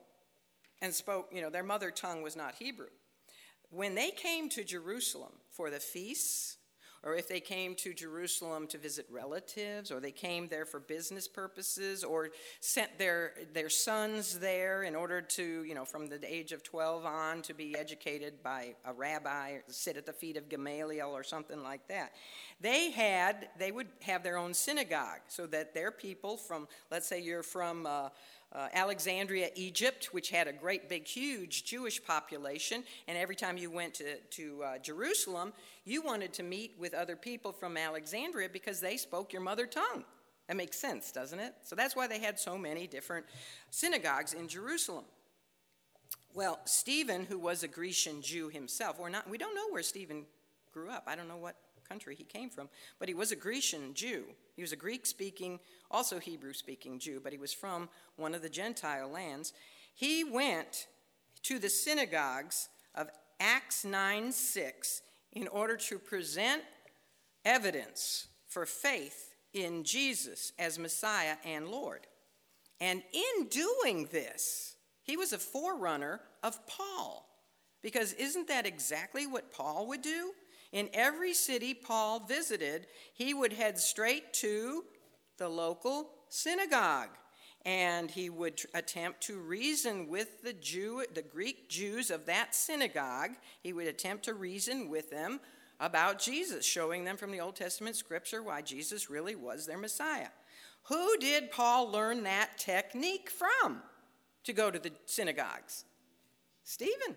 [0.81, 2.87] and spoke, you know, their mother tongue was not Hebrew.
[3.71, 6.57] When they came to Jerusalem for the feasts
[7.03, 11.27] or if they came to Jerusalem to visit relatives, or they came there for business
[11.27, 12.31] purposes, or
[12.61, 17.07] sent their, their sons there in order to, you know, from the age of 12
[17.07, 21.63] on to be educated by a rabbi, sit at the feet of Gamaliel or something
[21.63, 22.13] like that.
[22.61, 27.21] They had, they would have their own synagogue so that their people from, let's say
[27.21, 28.11] you're from, uh,
[28.53, 33.71] uh, Alexandria, Egypt, which had a great big, huge Jewish population, and every time you
[33.71, 35.53] went to, to uh, Jerusalem,
[35.85, 40.05] you wanted to meet with other people from Alexandria because they spoke your mother tongue.
[40.49, 41.55] That makes sense, doesn't it?
[41.63, 43.25] So that's why they had so many different
[43.71, 45.05] synagogues in Jerusalem.
[46.35, 50.25] Well, Stephen, who was a Grecian Jew himself, or not, we don't know where Stephen
[50.73, 51.05] grew up.
[51.07, 51.55] I don't know what
[51.91, 52.69] country he came from,
[52.99, 54.25] but he was a Grecian Jew.
[54.55, 55.59] He was a Greek speaking,
[55.91, 59.53] also Hebrew speaking Jew, but he was from one of the Gentile lands.
[59.95, 60.87] He went
[61.43, 63.11] to the synagogues of
[63.41, 66.63] Acts 9 6 in order to present
[67.45, 72.07] evidence for faith in Jesus as Messiah and Lord.
[72.81, 77.27] And in doing this, he was a forerunner of Paul.
[77.83, 80.33] Because isn't that exactly what Paul would do?
[80.73, 84.85] In every city Paul visited, he would head straight to
[85.37, 87.11] the local synagogue
[87.67, 93.33] and he would attempt to reason with the Jew the Greek Jews of that synagogue.
[93.63, 95.41] He would attempt to reason with them
[95.79, 100.29] about Jesus, showing them from the Old Testament scripture why Jesus really was their Messiah.
[100.85, 103.83] Who did Paul learn that technique from
[104.45, 105.85] to go to the synagogues?
[106.65, 107.17] Stephen.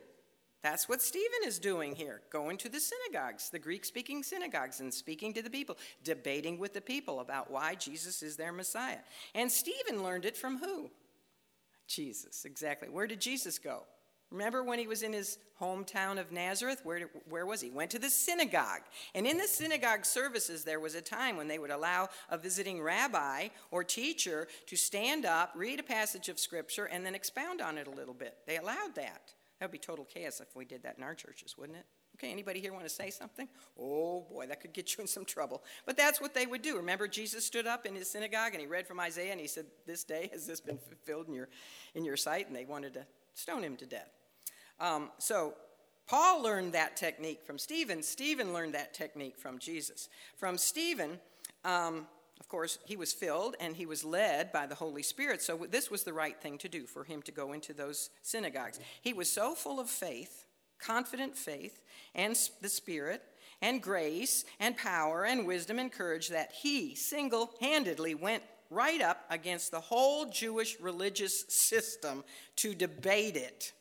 [0.63, 4.93] That's what Stephen is doing here, going to the synagogues, the Greek speaking synagogues, and
[4.93, 8.99] speaking to the people, debating with the people about why Jesus is their Messiah.
[9.35, 10.89] And Stephen learned it from who?
[11.85, 12.87] Jesus, exactly.
[12.87, 13.83] Where did Jesus go?
[14.31, 16.79] Remember when he was in his hometown of Nazareth?
[16.83, 17.69] Where, where was he?
[17.69, 18.81] Went to the synagogue.
[19.13, 22.81] And in the synagogue services, there was a time when they would allow a visiting
[22.81, 27.77] rabbi or teacher to stand up, read a passage of scripture, and then expound on
[27.77, 28.37] it a little bit.
[28.47, 29.33] They allowed that.
[29.63, 31.85] That would be total chaos if we did that in our churches, wouldn't it?
[32.17, 33.47] Okay, anybody here want to say something?
[33.79, 35.63] Oh boy, that could get you in some trouble.
[35.85, 36.75] But that's what they would do.
[36.75, 39.67] Remember, Jesus stood up in his synagogue and he read from Isaiah and he said,
[39.87, 41.47] This day has this been fulfilled in your,
[41.95, 42.47] in your sight?
[42.47, 43.05] And they wanted to
[43.35, 44.09] stone him to death.
[44.81, 45.53] Um, so
[46.07, 48.03] Paul learned that technique from Stephen.
[48.03, 50.09] Stephen learned that technique from Jesus.
[50.35, 51.21] From Stephen,
[51.63, 52.05] um,
[52.43, 55.89] of course, he was filled and he was led by the Holy Spirit, so this
[55.89, 58.81] was the right thing to do for him to go into those synagogues.
[59.01, 60.45] He was so full of faith,
[60.77, 61.81] confident faith,
[62.13, 63.23] and the Spirit,
[63.61, 69.23] and grace, and power, and wisdom, and courage that he single handedly went right up
[69.29, 72.25] against the whole Jewish religious system
[72.57, 73.71] to debate it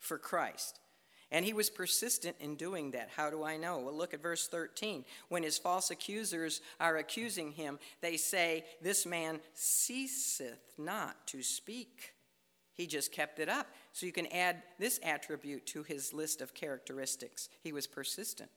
[0.00, 0.79] for Christ.
[1.32, 3.10] And he was persistent in doing that.
[3.16, 3.78] How do I know?
[3.78, 5.04] Well, look at verse 13.
[5.28, 12.14] When his false accusers are accusing him, they say, This man ceaseth not to speak.
[12.74, 13.68] He just kept it up.
[13.92, 17.48] So you can add this attribute to his list of characteristics.
[17.62, 18.50] He was persistent.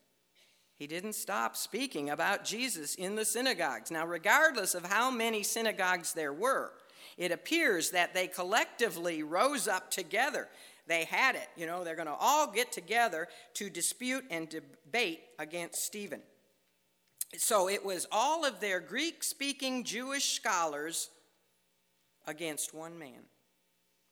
[0.76, 3.92] He didn't stop speaking about Jesus in the synagogues.
[3.92, 6.72] Now, regardless of how many synagogues there were,
[7.18, 10.48] it appears that they collectively rose up together
[10.88, 11.48] they had it.
[11.56, 16.22] You know, they're going to all get together to dispute and debate against Stephen.
[17.38, 21.10] So it was all of their Greek speaking Jewish scholars
[22.28, 23.24] against one man,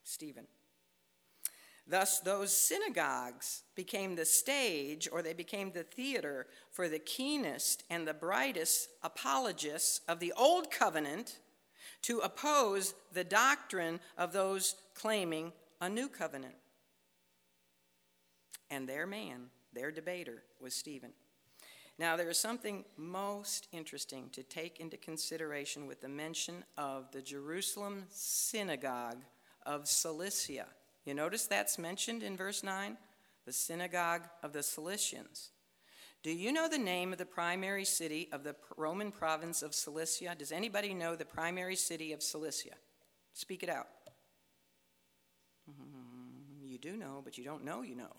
[0.03, 0.47] Stephen.
[1.87, 8.07] Thus, those synagogues became the stage or they became the theater for the keenest and
[8.07, 11.39] the brightest apologists of the Old Covenant
[12.03, 15.51] to oppose the doctrine of those claiming
[15.81, 16.55] a new covenant.
[18.71, 21.11] And their man, their debater, was Stephen.
[21.99, 27.21] Now, there is something most interesting to take into consideration with the mention of the
[27.21, 29.19] Jerusalem synagogue
[29.67, 30.65] of Cilicia.
[31.05, 32.97] You notice that's mentioned in verse 9?
[33.45, 35.49] The synagogue of the Cilicians.
[36.23, 40.35] Do you know the name of the primary city of the Roman province of Cilicia?
[40.37, 42.75] Does anybody know the primary city of Cilicia?
[43.33, 43.87] Speak it out.
[45.69, 48.15] Mm, you do know, but you don't know you know.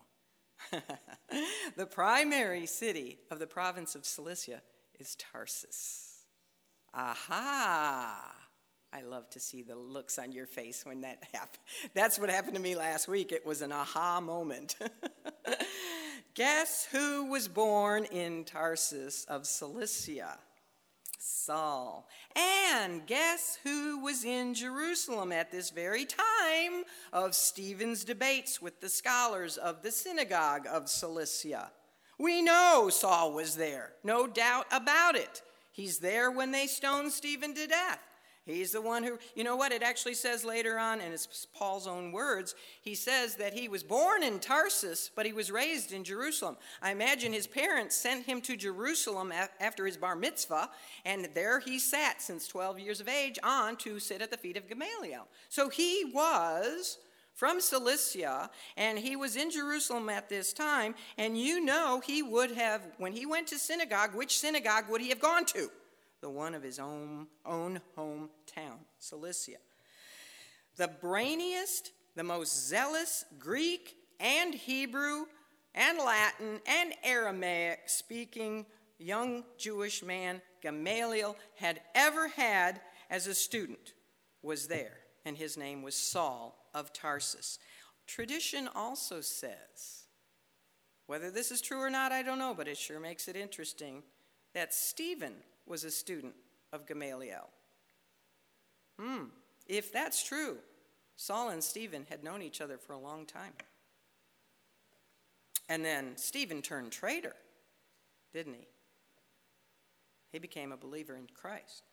[1.76, 4.62] the primary city of the province of Cilicia
[4.98, 6.24] is Tarsus.
[6.94, 8.34] Aha!
[8.94, 11.62] I love to see the looks on your face when that happened.
[11.94, 13.32] That's what happened to me last week.
[13.32, 14.76] It was an aha moment.
[16.34, 20.38] Guess who was born in Tarsus of Cilicia?
[21.18, 22.08] Saul.
[22.34, 26.31] And guess who was in Jerusalem at this very time
[27.12, 31.70] of Stephen's debates with the scholars of the synagogue of Cilicia?
[32.18, 35.42] We know Saul was there, no doubt about it.
[35.72, 38.00] He's there when they stone Stephen to death.
[38.44, 41.86] He's the one who, you know what, it actually says later on, and it's Paul's
[41.86, 42.56] own words.
[42.80, 46.56] He says that he was born in Tarsus, but he was raised in Jerusalem.
[46.82, 50.70] I imagine his parents sent him to Jerusalem after his bar mitzvah,
[51.04, 54.56] and there he sat since 12 years of age on to sit at the feet
[54.56, 55.28] of Gamaliel.
[55.48, 56.98] So he was
[57.34, 62.50] from Cilicia, and he was in Jerusalem at this time, and you know he would
[62.50, 65.70] have, when he went to synagogue, which synagogue would he have gone to?
[66.22, 69.58] The one of his own, own hometown, Cilicia.
[70.76, 75.26] The brainiest, the most zealous Greek and Hebrew
[75.74, 78.64] and Latin and Aramaic speaking
[78.98, 83.92] young Jewish man Gamaliel had ever had as a student
[84.42, 87.58] was there, and his name was Saul of Tarsus.
[88.06, 90.06] Tradition also says,
[91.06, 94.04] whether this is true or not, I don't know, but it sure makes it interesting,
[94.54, 95.34] that Stephen
[95.66, 96.34] was a student
[96.72, 97.48] of Gamaliel.
[99.00, 99.24] Hmm,
[99.66, 100.58] if that's true,
[101.16, 103.52] Saul and Stephen had known each other for a long time.
[105.68, 107.34] And then Stephen turned traitor,
[108.32, 108.66] didn't he?
[110.32, 111.84] He became a believer in Christ.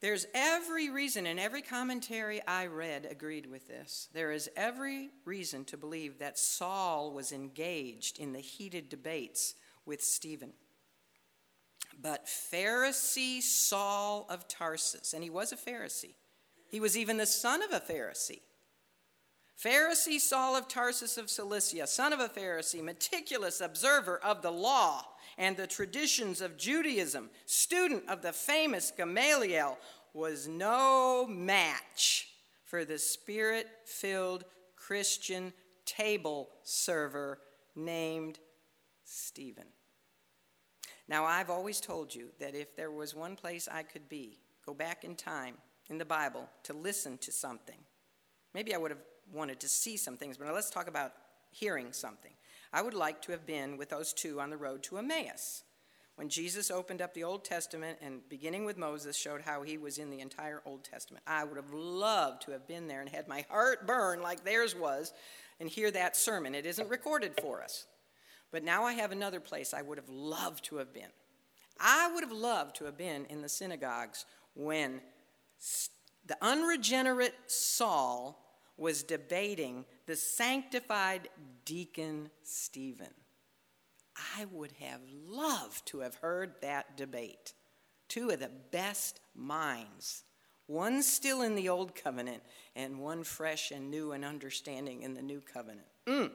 [0.00, 4.08] There's every reason, and every commentary I read agreed with this.
[4.12, 9.54] There is every reason to believe that Saul was engaged in the heated debates
[9.86, 10.52] with Stephen
[12.00, 16.14] but Pharisee Saul of Tarsus, and he was a Pharisee.
[16.70, 18.40] He was even the son of a Pharisee.
[19.62, 25.04] Pharisee Saul of Tarsus of Cilicia, son of a Pharisee, meticulous observer of the law
[25.38, 29.78] and the traditions of Judaism, student of the famous Gamaliel,
[30.12, 32.28] was no match
[32.64, 34.44] for the spirit filled
[34.76, 35.52] Christian
[35.84, 37.38] table server
[37.74, 38.38] named
[39.04, 39.66] Stephen.
[41.08, 44.74] Now, I've always told you that if there was one place I could be, go
[44.74, 45.54] back in time
[45.88, 47.78] in the Bible to listen to something.
[48.54, 49.02] Maybe I would have
[49.32, 51.12] wanted to see some things, but let's talk about
[51.50, 52.32] hearing something.
[52.72, 55.62] I would like to have been with those two on the road to Emmaus.
[56.16, 59.98] When Jesus opened up the Old Testament and beginning with Moses showed how he was
[59.98, 63.28] in the entire Old Testament, I would have loved to have been there and had
[63.28, 65.12] my heart burn like theirs was
[65.60, 66.54] and hear that sermon.
[66.54, 67.86] It isn't recorded for us.
[68.50, 71.10] But now I have another place I would have loved to have been.
[71.78, 74.24] I would have loved to have been in the synagogues
[74.54, 75.00] when
[76.26, 78.42] the unregenerate Saul
[78.76, 81.28] was debating the sanctified
[81.64, 83.12] deacon Stephen.
[84.36, 87.52] I would have loved to have heard that debate.
[88.08, 90.22] Two of the best minds,
[90.66, 92.42] one still in the old covenant
[92.74, 95.86] and one fresh and new and understanding in the new covenant.
[96.06, 96.30] Mm,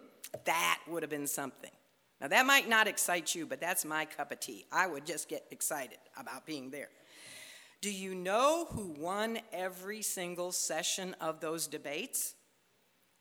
[0.45, 1.71] that would have been something.
[2.21, 4.65] Now, that might not excite you, but that's my cup of tea.
[4.71, 6.89] I would just get excited about being there.
[7.81, 12.35] Do you know who won every single session of those debates?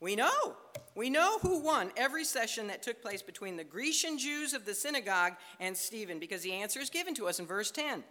[0.00, 0.56] We know.
[0.94, 4.74] We know who won every session that took place between the Grecian Jews of the
[4.74, 8.04] synagogue and Stephen, because the answer is given to us in verse 10.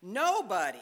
[0.00, 0.78] Nobody,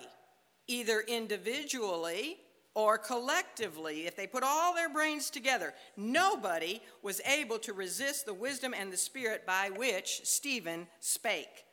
[0.66, 2.36] either individually
[2.74, 8.34] or collectively, if they put all their brains together, nobody was able to resist the
[8.34, 11.64] wisdom and the spirit by which Stephen spake.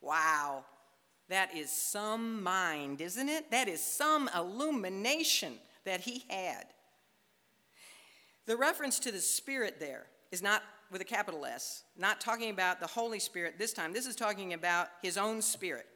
[0.00, 0.64] Wow,
[1.28, 3.50] that is some mind, isn't it?
[3.50, 6.64] That is some illumination that he had.
[8.46, 12.80] The reference to the Spirit there is not with a capital S, not talking about
[12.80, 13.92] the Holy Spirit this time.
[13.92, 15.86] This is talking about his own Spirit.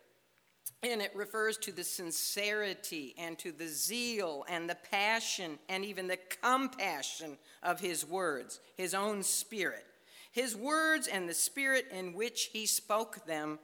[0.83, 6.09] And it refers to the sincerity and to the zeal and the passion and even
[6.09, 9.87] the compassion of his words, his own spirit.
[10.33, 13.61] His words and the spirit in which he spoke them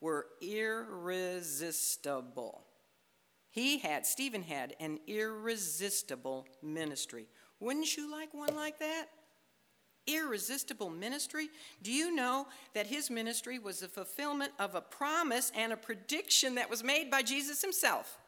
[0.00, 2.64] were irresistible.
[3.50, 7.26] He had, Stephen had, an irresistible ministry.
[7.60, 9.08] Wouldn't you like one like that?
[10.06, 11.48] Irresistible ministry?
[11.82, 16.56] Do you know that his ministry was the fulfillment of a promise and a prediction
[16.56, 18.18] that was made by Jesus himself?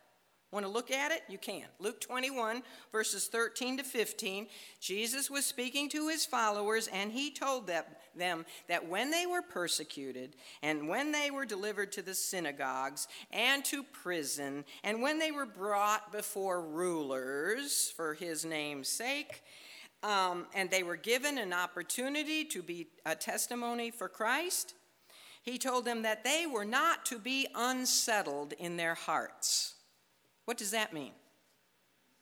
[0.52, 1.22] Want to look at it?
[1.28, 1.64] You can.
[1.80, 2.62] Luke 21,
[2.92, 4.46] verses 13 to 15.
[4.78, 10.36] Jesus was speaking to his followers, and he told them that when they were persecuted,
[10.62, 15.44] and when they were delivered to the synagogues, and to prison, and when they were
[15.44, 19.42] brought before rulers for his name's sake,
[20.04, 24.74] um, and they were given an opportunity to be a testimony for Christ,
[25.42, 29.74] he told them that they were not to be unsettled in their hearts
[30.44, 31.12] what does that mean?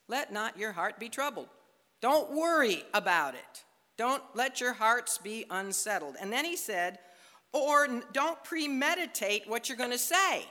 [0.09, 1.49] Let not your heart be troubled.
[2.01, 3.64] Don't worry about it.
[3.97, 6.16] Don't let your hearts be unsettled.
[6.20, 6.99] And then he said,
[7.53, 10.47] or don't premeditate what you're going to say.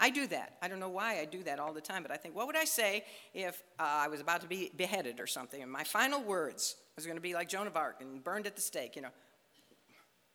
[0.00, 0.56] I do that.
[0.62, 2.56] I don't know why I do that all the time, but I think, what would
[2.56, 6.22] I say if uh, I was about to be beheaded or something, and my final
[6.22, 9.02] words was going to be like Joan of Arc and burned at the stake, you
[9.02, 9.10] know?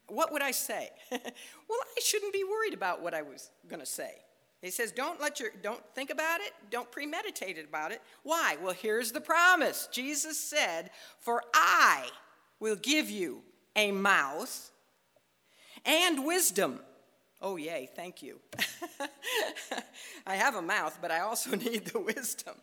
[0.08, 0.90] What would I say?
[1.12, 4.12] well, I shouldn't be worried about what I was going to say.
[4.62, 8.02] He says, don't let your don't think about it, don't premeditate about it.
[8.24, 8.58] Why?
[8.62, 9.88] Well, here's the promise.
[9.92, 12.10] Jesus said, For I
[12.60, 13.42] will give you
[13.76, 14.72] a mouth
[15.86, 16.80] and wisdom.
[17.42, 18.40] Oh, yay, thank you.
[20.28, 22.56] I have a mouth, but I also need the wisdom,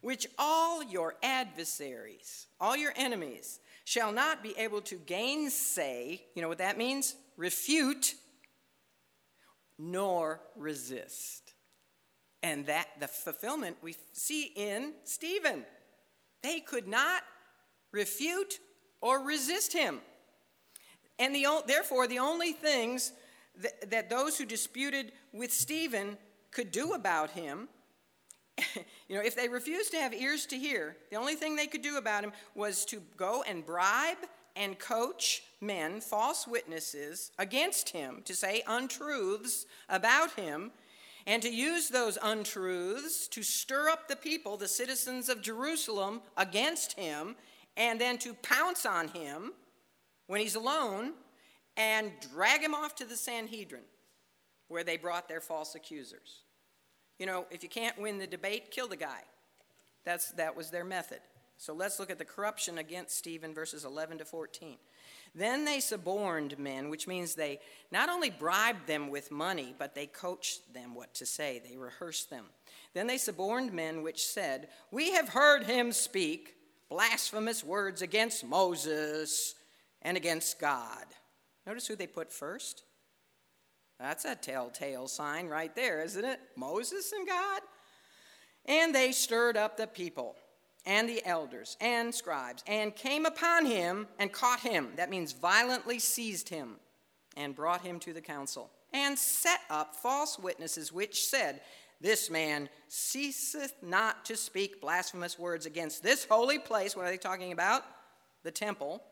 [0.00, 6.22] which all your adversaries, all your enemies, shall not be able to gainsay.
[6.34, 7.14] You know what that means?
[7.36, 8.14] Refute
[9.78, 11.54] nor resist.
[12.42, 15.64] And that the fulfillment we see in Stephen.
[16.42, 17.22] They could not
[17.90, 18.58] refute
[19.00, 20.00] or resist him.
[21.18, 23.12] And the, therefore, the only things
[23.60, 26.16] that, that those who disputed with Stephen
[26.50, 27.68] could do about him,
[29.08, 31.82] you know, if they refused to have ears to hear, the only thing they could
[31.82, 34.18] do about him was to go and bribe
[34.56, 40.70] and coach men, false witnesses, against him to say untruths about him
[41.26, 46.92] and to use those untruths to stir up the people, the citizens of Jerusalem, against
[46.92, 47.34] him,
[47.76, 49.52] and then to pounce on him
[50.26, 51.14] when he's alone
[51.76, 53.82] and drag him off to the Sanhedrin,
[54.68, 56.42] where they brought their false accusers.
[57.18, 59.22] You know, if you can't win the debate, kill the guy.
[60.04, 61.20] That's, that was their method.
[61.56, 64.76] So let's look at the corruption against Stephen, verses 11 to 14.
[65.34, 67.60] Then they suborned men, which means they
[67.90, 72.30] not only bribed them with money, but they coached them what to say, they rehearsed
[72.30, 72.46] them.
[72.92, 76.54] Then they suborned men, which said, We have heard him speak
[76.88, 79.54] blasphemous words against Moses
[80.02, 81.06] and against God.
[81.66, 82.82] Notice who they put first?
[83.98, 86.40] That's a telltale sign right there, isn't it?
[86.56, 87.62] Moses and God.
[88.66, 90.36] And they stirred up the people
[90.86, 94.88] and the elders and scribes and came upon him and caught him.
[94.96, 96.76] That means violently seized him
[97.36, 101.60] and brought him to the council and set up false witnesses which said,
[102.00, 106.96] This man ceaseth not to speak blasphemous words against this holy place.
[106.96, 107.84] What are they talking about?
[108.42, 109.02] The temple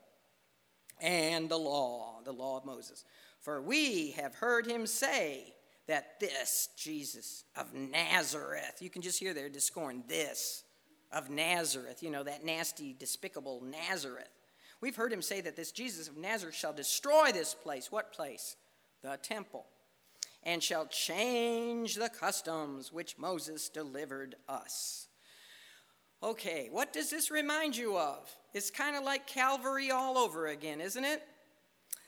[1.02, 3.04] and the law, the law of Moses.
[3.40, 5.54] For we have heard him say
[5.88, 10.64] that this Jesus of Nazareth, you can just hear there to scorn this
[11.12, 14.30] of Nazareth, you know, that nasty, despicable Nazareth.
[14.80, 17.92] We've heard him say that this Jesus of Nazareth shall destroy this place.
[17.92, 18.56] What place?
[19.02, 19.66] The temple.
[20.44, 25.08] And shall change the customs which Moses delivered us.
[26.22, 28.30] Okay, what does this remind you of?
[28.54, 31.22] It's kind of like Calvary all over again, isn't it?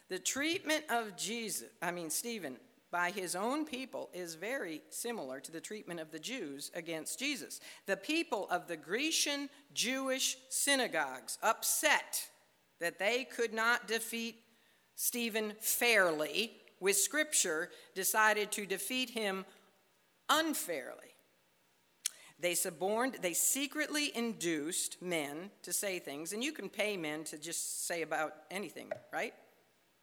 [0.08, 2.56] The treatment of Jesus, I mean, Stephen,
[2.90, 7.60] by his own people is very similar to the treatment of the Jews against Jesus.
[7.86, 12.28] The people of the Grecian Jewish synagogues, upset
[12.80, 14.36] that they could not defeat
[14.94, 19.44] Stephen fairly with Scripture, decided to defeat him
[20.28, 21.13] unfairly.
[22.40, 27.38] They suborned, they secretly induced men to say things, and you can pay men to
[27.38, 29.34] just say about anything, right?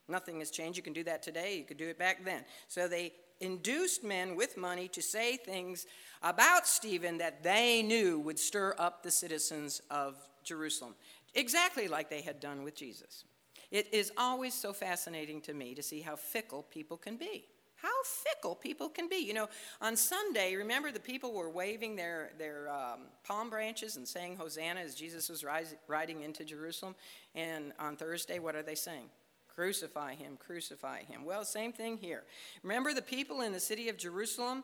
[0.08, 0.78] Nothing has changed.
[0.78, 2.44] You can do that today, you could do it back then.
[2.68, 5.86] So they induced men with money to say things
[6.22, 10.96] about Stephen that they knew would stir up the citizens of Jerusalem,
[11.34, 13.26] exactly like they had done with Jesus.
[13.72, 17.46] It is always so fascinating to me to see how fickle people can be.
[17.82, 19.18] How fickle people can be.
[19.18, 19.50] You know,
[19.82, 24.82] on Sunday, remember the people were waving their, their um, palm branches and saying Hosanna
[24.82, 26.96] as Jesus was rise, riding into Jerusalem?
[27.34, 29.10] And on Thursday, what are they saying?
[29.48, 31.26] Crucify him, crucify him.
[31.26, 32.24] Well, same thing here.
[32.64, 34.64] Remember, the people in the city of Jerusalem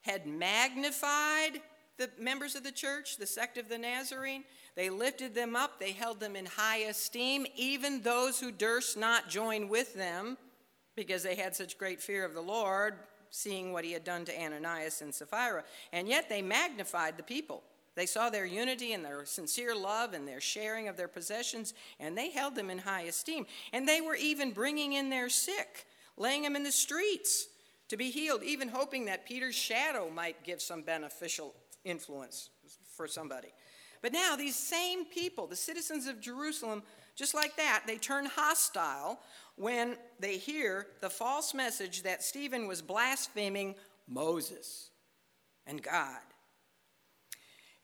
[0.00, 1.60] had magnified
[1.98, 4.44] the members of the church, the sect of the Nazarene.
[4.74, 9.28] They lifted them up, they held them in high esteem, even those who durst not
[9.28, 10.38] join with them
[10.96, 12.94] because they had such great fear of the Lord,
[13.30, 15.64] seeing what he had done to Ananias and Sapphira.
[15.92, 17.62] And yet they magnified the people.
[17.94, 22.16] They saw their unity and their sincere love and their sharing of their possessions, and
[22.16, 23.46] they held them in high esteem.
[23.72, 25.86] And they were even bringing in their sick,
[26.16, 27.48] laying them in the streets
[27.88, 32.48] to be healed, even hoping that Peter's shadow might give some beneficial influence
[32.96, 33.48] for somebody.
[34.00, 36.82] But now, these same people, the citizens of Jerusalem,
[37.14, 39.20] just like that, they turn hostile
[39.56, 43.74] when they hear the false message that Stephen was blaspheming
[44.08, 44.90] Moses
[45.66, 46.20] and God.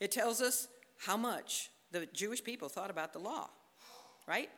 [0.00, 3.48] It tells us how much the Jewish people thought about the law,
[4.26, 4.50] right?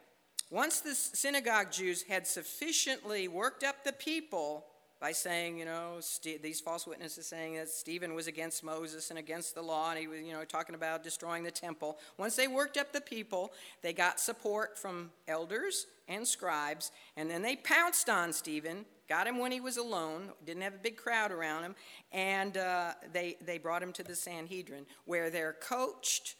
[0.51, 4.67] Once the synagogue Jews had sufficiently worked up the people
[5.01, 9.19] by saying, you know, St- these false witnesses saying that Stephen was against Moses and
[9.19, 11.99] against the law, and he was, you know, talking about destroying the temple.
[12.19, 17.41] Once they worked up the people, they got support from elders and scribes, and then
[17.41, 21.31] they pounced on Stephen, got him when he was alone, didn't have a big crowd
[21.31, 21.75] around him,
[22.13, 26.35] and uh, they, they brought him to the Sanhedrin, where their coached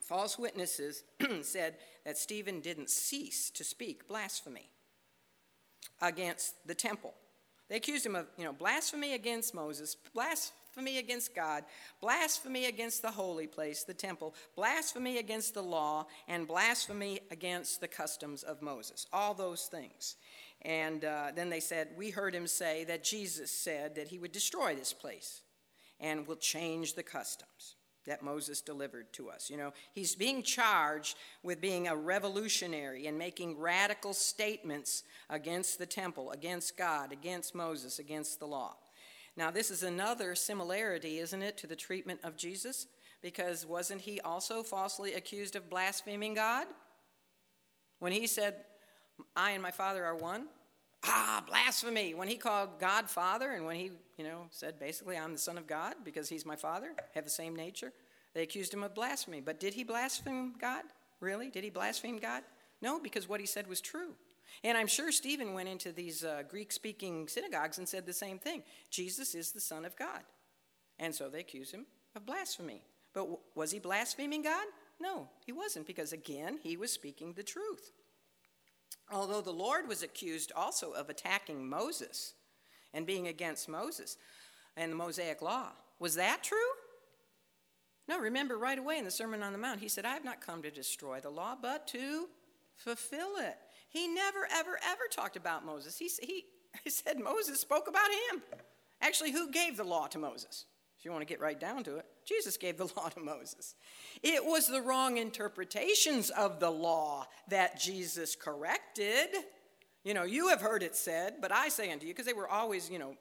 [0.00, 1.02] false witnesses
[1.42, 1.76] said
[2.06, 4.70] that Stephen didn't cease to speak blasphemy
[6.00, 7.14] against the temple.
[7.68, 9.96] They accused him of, you know, blasphemy against Moses,
[10.78, 11.64] blasphemy against God,
[12.00, 17.88] blasphemy against the holy place, the temple, blasphemy against the law, and blasphemy against the
[17.88, 19.06] customs of Moses.
[19.12, 20.14] All those things.
[20.62, 24.30] And uh, then they said, We heard him say that Jesus said that he would
[24.30, 25.42] destroy this place
[25.98, 27.74] and will change the customs
[28.06, 29.50] that Moses delivered to us.
[29.50, 35.86] You know, he's being charged with being a revolutionary and making radical statements against the
[35.86, 38.76] temple, against God, against Moses, against the law.
[39.38, 42.88] Now, this is another similarity, isn't it, to the treatment of Jesus?
[43.22, 46.66] Because wasn't he also falsely accused of blaspheming God?
[48.00, 48.56] When he said,
[49.36, 50.48] I and my Father are one?
[51.04, 52.14] Ah, blasphemy.
[52.14, 55.56] When he called God Father and when he, you know, said basically, I'm the Son
[55.56, 57.92] of God because he's my Father, have the same nature,
[58.34, 59.40] they accused him of blasphemy.
[59.40, 60.82] But did he blaspheme God?
[61.20, 61.48] Really?
[61.48, 62.42] Did he blaspheme God?
[62.82, 64.14] No, because what he said was true.
[64.64, 68.38] And I'm sure Stephen went into these uh, Greek speaking synagogues and said the same
[68.38, 70.22] thing Jesus is the Son of God.
[70.98, 71.86] And so they accused him
[72.16, 72.82] of blasphemy.
[73.12, 74.66] But w- was he blaspheming God?
[75.00, 77.92] No, he wasn't, because again, he was speaking the truth.
[79.10, 82.34] Although the Lord was accused also of attacking Moses
[82.92, 84.16] and being against Moses
[84.76, 85.68] and the Mosaic law.
[85.98, 86.58] Was that true?
[88.08, 90.40] No, remember right away in the Sermon on the Mount, he said, I have not
[90.40, 92.28] come to destroy the law, but to
[92.76, 93.56] fulfill it.
[93.88, 95.98] He never, ever, ever talked about Moses.
[95.98, 96.44] He, he,
[96.84, 98.42] he said Moses spoke about him.
[99.00, 100.66] Actually, who gave the law to Moses?
[100.98, 103.74] If you want to get right down to it, Jesus gave the law to Moses.
[104.22, 109.28] It was the wrong interpretations of the law that Jesus corrected.
[110.04, 112.48] You know, you have heard it said, but I say unto you, because they were
[112.48, 113.14] always, you know,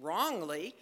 [0.00, 0.74] wrongly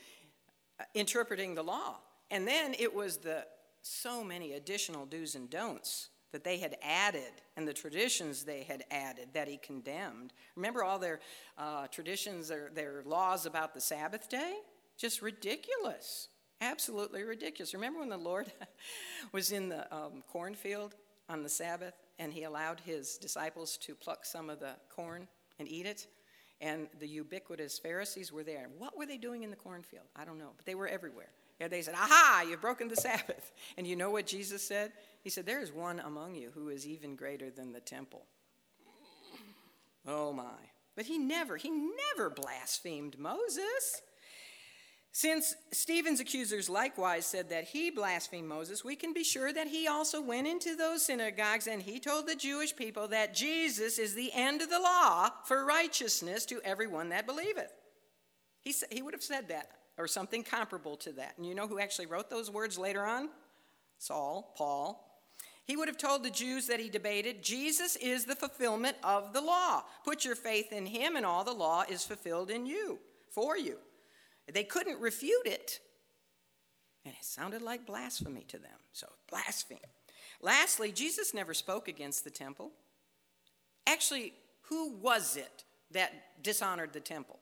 [0.80, 1.98] uh, interpreting the law.
[2.30, 3.46] And then it was the
[3.82, 8.84] so many additional do's and don'ts that they had added and the traditions they had
[8.90, 10.32] added that he condemned.
[10.56, 11.20] Remember all their
[11.58, 14.56] uh, traditions, their, their laws about the Sabbath day?
[14.96, 16.28] Just ridiculous.
[16.60, 17.74] Absolutely ridiculous.
[17.74, 18.50] Remember when the Lord
[19.32, 20.94] was in the um, cornfield
[21.28, 25.28] on the Sabbath and he allowed his disciples to pluck some of the corn
[25.58, 26.06] and eat it?
[26.60, 28.68] And the ubiquitous Pharisees were there.
[28.78, 30.06] What were they doing in the cornfield?
[30.14, 31.30] I don't know, but they were everywhere.
[31.62, 33.52] And they said, Aha, you've broken the Sabbath.
[33.78, 34.92] And you know what Jesus said?
[35.22, 38.26] He said, There is one among you who is even greater than the temple.
[40.06, 40.58] Oh my.
[40.96, 44.02] But he never, he never blasphemed Moses.
[45.12, 49.86] Since Stephen's accusers likewise said that he blasphemed Moses, we can be sure that he
[49.86, 54.32] also went into those synagogues and he told the Jewish people that Jesus is the
[54.34, 57.72] end of the law for righteousness to everyone that believeth.
[58.60, 59.68] He, said he would have said that
[59.98, 61.34] or something comparable to that.
[61.36, 63.28] And you know who actually wrote those words later on?
[63.98, 65.08] Saul, Paul.
[65.64, 69.40] He would have told the Jews that he debated Jesus is the fulfillment of the
[69.40, 69.84] law.
[70.04, 72.98] Put your faith in him, and all the law is fulfilled in you,
[73.30, 73.78] for you.
[74.52, 75.78] They couldn't refute it.
[77.04, 78.78] And it sounded like blasphemy to them.
[78.92, 79.78] So, blaspheme.
[80.40, 82.72] Lastly, Jesus never spoke against the temple.
[83.86, 84.32] Actually,
[84.62, 87.38] who was it that dishonored the temple?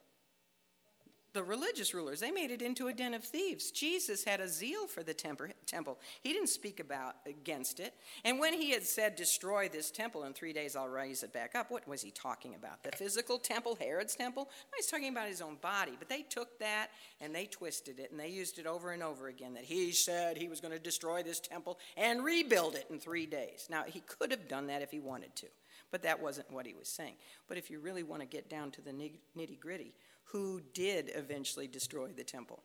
[1.32, 2.20] The religious rulers.
[2.20, 3.70] They made it into a den of thieves.
[3.70, 5.98] Jesus had a zeal for the temple.
[6.22, 7.94] He didn't speak about against it.
[8.24, 11.54] And when he had said, "Destroy this temple in 3 days I'll raise it back
[11.54, 12.82] up," what was he talking about?
[12.82, 14.44] The physical temple, Herod's temple?
[14.44, 15.96] No, he's talking about his own body.
[15.98, 19.28] But they took that and they twisted it and they used it over and over
[19.28, 22.98] again that he said he was going to destroy this temple and rebuild it in
[22.98, 23.68] 3 days.
[23.70, 25.46] Now, he could have done that if he wanted to.
[25.90, 27.16] But that wasn't what he was saying.
[27.48, 29.92] But if you really want to get down to the nitty-gritty,
[30.32, 32.62] who did eventually destroy the temple.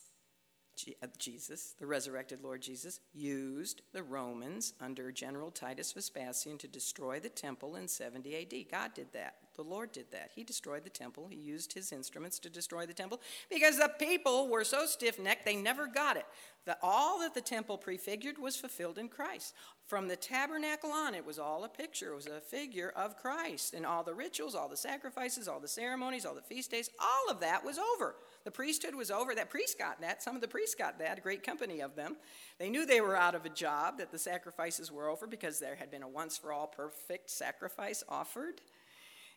[0.00, 0.67] Uh,
[1.02, 7.18] Uh, Jesus, the resurrected Lord Jesus, used the Romans under General Titus Vespasian to destroy
[7.18, 8.70] the temple in 70 AD.
[8.70, 9.34] God did that.
[9.56, 10.30] The Lord did that.
[10.36, 11.26] He destroyed the temple.
[11.28, 13.20] He used his instruments to destroy the temple
[13.50, 16.26] because the people were so stiff necked they never got it.
[16.64, 19.54] That all that the temple prefigured was fulfilled in Christ.
[19.86, 22.12] From the tabernacle on, it was all a picture.
[22.12, 23.74] It was a figure of Christ.
[23.74, 27.34] And all the rituals, all the sacrifices, all the ceremonies, all the feast days, all
[27.34, 28.14] of that was over.
[28.48, 29.34] The priesthood was over.
[29.34, 30.22] That priest got that.
[30.22, 32.16] Some of the priests got that, a great company of them.
[32.58, 35.74] They knew they were out of a job, that the sacrifices were over because there
[35.74, 38.62] had been a once for all perfect sacrifice offered.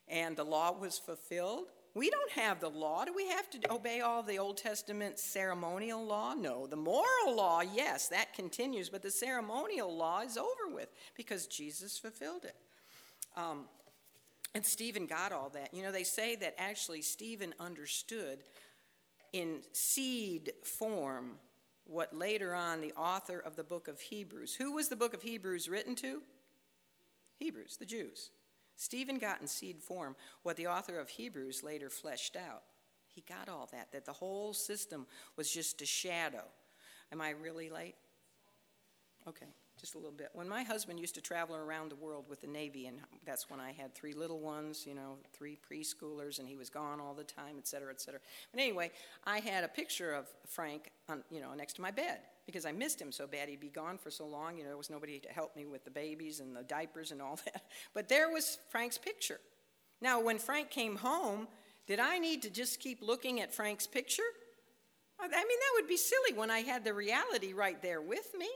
[0.07, 1.65] And the law was fulfilled.
[1.93, 3.03] We don't have the law.
[3.03, 6.33] Do we have to obey all the Old Testament ceremonial law?
[6.33, 6.65] No.
[6.65, 10.87] The moral law, yes, that continues, but the ceremonial law is over with
[11.17, 12.55] because Jesus fulfilled it.
[13.35, 13.65] Um,
[14.55, 15.73] and Stephen got all that.
[15.73, 18.39] You know, they say that actually Stephen understood
[19.33, 21.37] in seed form
[21.85, 25.23] what later on the author of the book of Hebrews, who was the book of
[25.23, 26.21] Hebrews written to?
[27.37, 28.29] Hebrews, the Jews.
[28.75, 32.63] Stephen got in seed form what the author of Hebrews later fleshed out.
[33.07, 35.05] He got all that, that the whole system
[35.35, 36.45] was just a shadow.
[37.11, 37.95] Am I really late?
[39.27, 39.47] Okay,
[39.81, 40.29] just a little bit.
[40.33, 43.59] When my husband used to travel around the world with the Navy, and that's when
[43.59, 47.23] I had three little ones, you know, three preschoolers, and he was gone all the
[47.23, 48.19] time, et cetera, et cetera.
[48.53, 48.91] But anyway,
[49.25, 52.71] I had a picture of Frank, on, you know, next to my bed because I
[52.71, 53.49] missed him so bad.
[53.49, 54.57] He'd be gone for so long.
[54.57, 57.21] You know, there was nobody to help me with the babies and the diapers and
[57.21, 57.63] all that.
[57.93, 59.39] But there was Frank's picture.
[60.01, 61.47] Now, when Frank came home,
[61.87, 64.23] did I need to just keep looking at Frank's picture?
[65.19, 68.49] I mean, that would be silly when I had the reality right there with me.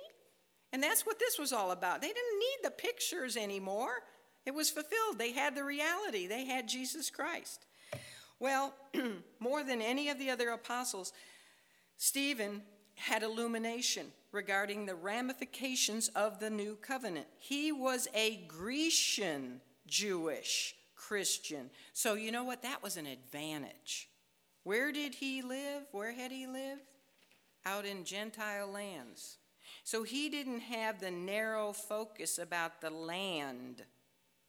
[0.74, 2.02] And that's what this was all about.
[2.02, 4.04] They didn't need the pictures anymore.
[4.46, 5.18] It was fulfilled.
[5.18, 7.66] They had the reality, they had Jesus Christ.
[8.40, 8.74] Well,
[9.40, 11.14] more than any of the other apostles,
[11.98, 12.62] Stephen
[12.96, 17.28] had illumination regarding the ramifications of the new covenant.
[17.40, 21.70] He was a Grecian Jewish Christian.
[21.94, 22.64] So, you know what?
[22.64, 24.10] That was an advantage.
[24.64, 25.84] Where did he live?
[25.92, 26.82] Where had he lived?
[27.66, 29.38] Out in Gentile lands.
[29.86, 33.84] So he didn't have the narrow focus about the land.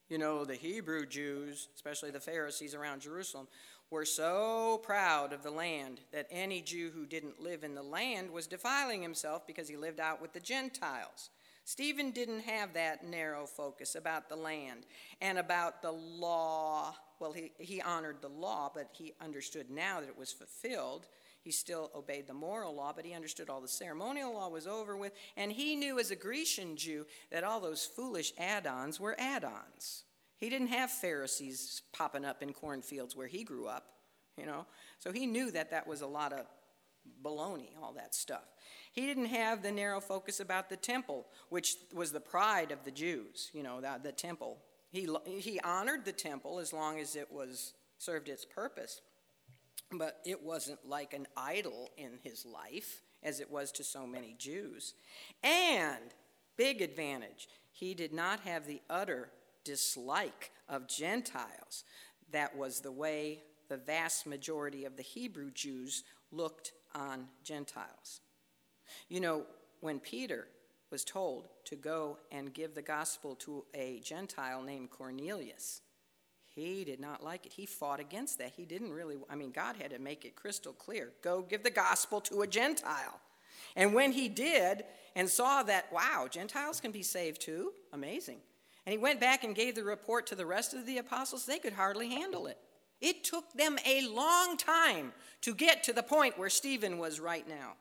[0.09, 3.47] You know, the Hebrew Jews, especially the Pharisees around Jerusalem,
[3.91, 8.30] were so proud of the land that any Jew who didn't live in the land
[8.30, 11.28] was defiling himself because he lived out with the Gentiles.
[11.66, 14.87] Stephen didn't have that narrow focus about the land
[15.20, 16.95] and about the law.
[17.20, 21.07] Well, he, he honored the law, but he understood now that it was fulfilled.
[21.47, 24.97] He still obeyed the moral law, but he understood all the ceremonial law was over
[24.97, 25.13] with.
[25.37, 29.45] And he knew as a Grecian Jew that all those foolish add ons were add
[29.45, 30.03] ons.
[30.39, 33.85] He didn't have Pharisees popping up in cornfields where he grew up,
[34.37, 34.67] you know.
[34.99, 36.47] So he knew that that was a lot of
[37.23, 38.49] baloney, all that stuff.
[38.91, 42.91] He didn't have the narrow focus about the temple, which was the pride of the
[42.91, 44.59] Jews, you know, the, the temple.
[44.91, 49.01] He, he honored the temple as long as it was served its purpose,
[49.93, 54.34] but it wasn't like an idol in his life as it was to so many
[54.39, 54.95] Jews.
[55.43, 56.14] And,
[56.57, 59.30] big advantage, he did not have the utter
[59.64, 61.84] dislike of Gentiles.
[62.32, 68.20] That was the way the vast majority of the Hebrew Jews looked on Gentiles.
[69.09, 69.43] You know,
[69.80, 70.47] when Peter
[70.91, 75.82] was told to go and give the gospel to a Gentile named Cornelius,
[76.57, 77.53] he did not like it.
[77.53, 78.53] He fought against that.
[78.57, 81.71] He didn't really, I mean, God had to make it crystal clear go give the
[81.71, 83.21] gospel to a Gentile.
[83.77, 84.85] And when he did
[85.15, 88.39] and saw that, wow, Gentiles can be saved too, amazing.
[88.87, 91.45] And he went back and gave the report to the rest of the apostles.
[91.45, 92.57] They could hardly handle it.
[93.03, 97.47] It took them a long time to get to the point where Stephen was right
[97.47, 97.75] now.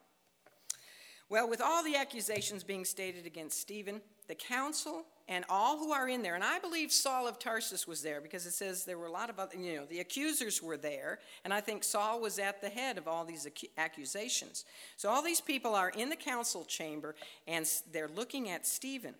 [1.29, 6.07] Well, with all the accusations being stated against Stephen, the council and all who are
[6.07, 9.07] in there, and I believe Saul of Tarsus was there because it says there were
[9.07, 12.37] a lot of other, you know, the accusers were there, and I think Saul was
[12.37, 13.47] at the head of all these
[13.77, 14.65] accusations.
[14.97, 17.15] So all these people are in the council chamber
[17.47, 19.15] and they're looking at Stephen.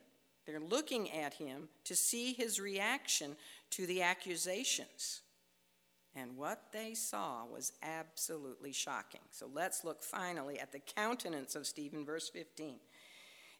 [0.45, 3.35] They're looking at him to see his reaction
[3.71, 5.21] to the accusations.
[6.15, 9.21] And what they saw was absolutely shocking.
[9.31, 12.75] So let's look finally at the countenance of Stephen, verse 15.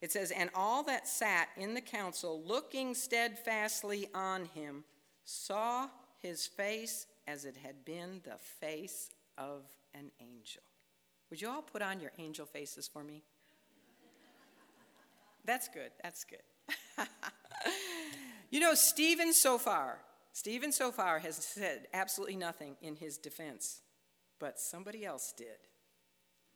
[0.06, 4.84] It says, And all that sat in the council, looking steadfastly on him,
[5.24, 5.88] saw
[6.20, 9.64] his face as it had been the face of
[9.95, 10.62] an angel.
[11.32, 13.24] Would you all put on your angel faces for me?
[15.43, 15.89] That's good.
[16.03, 16.38] That's good.
[18.51, 19.97] you know, Stephen so far,
[20.34, 23.82] Stephen so far has said absolutely nothing in his defense,
[24.39, 25.58] but somebody else did.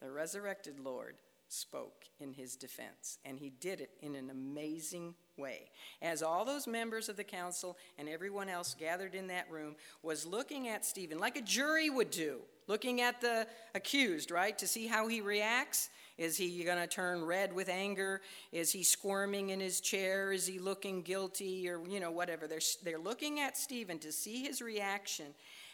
[0.03, 1.15] The resurrected Lord
[1.49, 5.71] spoke in his defense, and he did it in an amazing way.
[6.01, 10.25] As all those members of the council and everyone else gathered in that room was
[10.25, 14.85] looking at Stephen, like a jury would do, looking at the accused, right, to see
[14.85, 15.89] how he reacts.
[16.17, 18.21] Is he going to turn red with anger?
[18.51, 20.33] Is he squirming in his chair?
[20.33, 22.45] Is he looking guilty or, you know, whatever?
[22.45, 25.27] They're, they're looking at Stephen to see his reaction.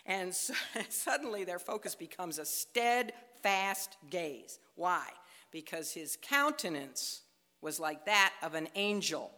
[0.05, 0.53] And so,
[0.89, 4.59] suddenly their focus becomes a steadfast gaze.
[4.75, 5.07] Why?
[5.55, 7.21] Because his countenance
[7.61, 9.31] was like that of an angel,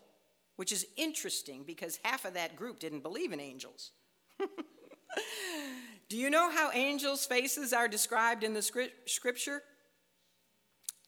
[0.55, 3.91] which is interesting because half of that group didn't believe in angels.
[6.09, 8.63] Do you know how angels' faces are described in the
[9.05, 9.61] scripture?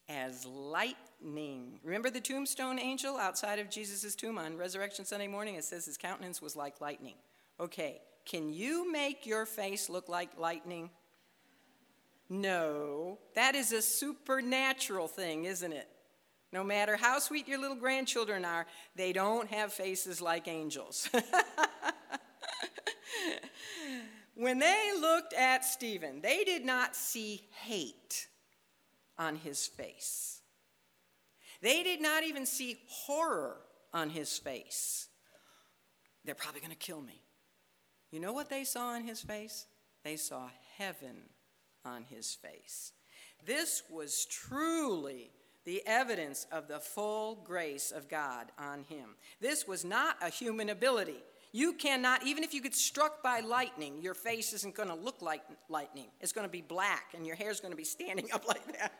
[0.07, 1.79] As lightning.
[1.83, 5.55] Remember the tombstone angel outside of Jesus' tomb on Resurrection Sunday morning?
[5.55, 7.15] It says his countenance was like lightning.
[7.59, 10.91] Okay, can you make your face look like lightning?
[12.29, 15.89] No, that is a supernatural thing, isn't it?
[16.51, 21.09] No matter how sweet your little grandchildren are, they don't have faces like angels.
[24.35, 28.27] when they looked at Stephen, they did not see hate
[29.17, 30.41] on his face.
[31.61, 33.57] They did not even see horror
[33.93, 35.07] on his face.
[36.25, 37.21] They're probably going to kill me.
[38.11, 39.65] You know what they saw on his face?
[40.03, 41.29] They saw heaven
[41.89, 42.93] on his face.
[43.45, 45.31] This was truly
[45.65, 49.15] the evidence of the full grace of God on him.
[49.41, 51.21] This was not a human ability.
[51.51, 55.21] You cannot, even if you get struck by lightning, your face isn't going to look
[55.21, 56.07] like lightning.
[56.21, 58.93] It's going to be black and your hair's going to be standing up like that.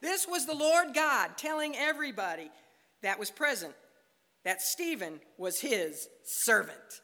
[0.00, 2.50] this was the Lord God telling everybody
[3.02, 3.74] that was present
[4.44, 7.02] that Stephen was his servant.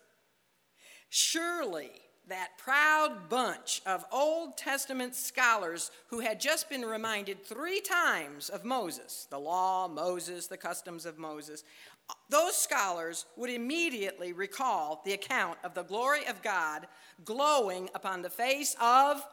[1.09, 1.91] Surely
[2.29, 8.65] that proud bunch of Old Testament scholars who had just been reminded three times of
[8.65, 11.65] Moses the law, Moses, the customs of Moses
[12.29, 16.87] those scholars would immediately recall the account of the glory of God
[17.25, 19.25] glowing upon the face of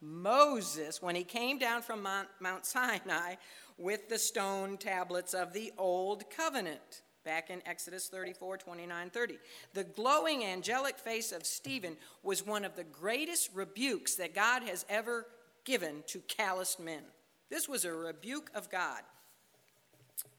[0.00, 3.36] Moses when he came down from Mount, Sinai
[3.78, 9.38] with the stone tablets of the Old Covenant back in Exodus 34 29 30.
[9.72, 14.84] The glowing angelic face of Stephen was one of the greatest rebukes that God has
[14.88, 15.26] ever
[15.64, 17.02] given to calloused men.
[17.50, 19.00] This was a rebuke of God.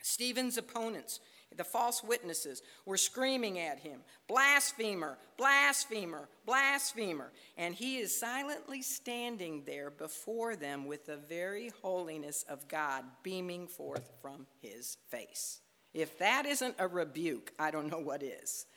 [0.01, 1.19] Stephen's opponents
[1.57, 7.31] the false witnesses were screaming at him, blasphemer, blasphemer, blasphemer.
[7.57, 13.67] And he is silently standing there before them with the very holiness of God beaming
[13.67, 15.61] forth from his face.
[15.96, 18.68] If that isn't a rebuke, I don't know what is.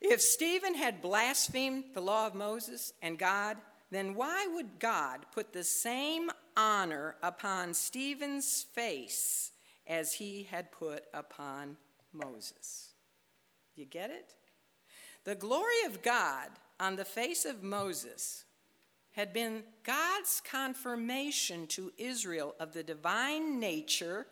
[0.00, 3.56] If Stephen had blasphemed the law of Moses and God,
[3.90, 9.50] then why would God put the same honor upon Stephen's face
[9.86, 11.76] as he had put upon
[12.12, 12.90] Moses.
[13.74, 14.34] You get it?
[15.24, 16.48] The glory of God
[16.78, 18.44] on the face of Moses
[19.12, 24.26] had been God's confirmation to Israel of the divine nature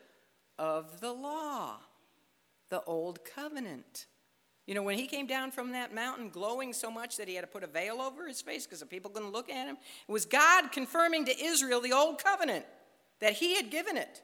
[0.58, 1.76] of the law,
[2.70, 4.06] the old covenant.
[4.66, 7.40] You know, when he came down from that mountain glowing so much that he had
[7.40, 10.12] to put a veil over his face because the people couldn't look at him, it
[10.12, 12.66] was God confirming to Israel the old covenant
[13.20, 14.22] that he had given it.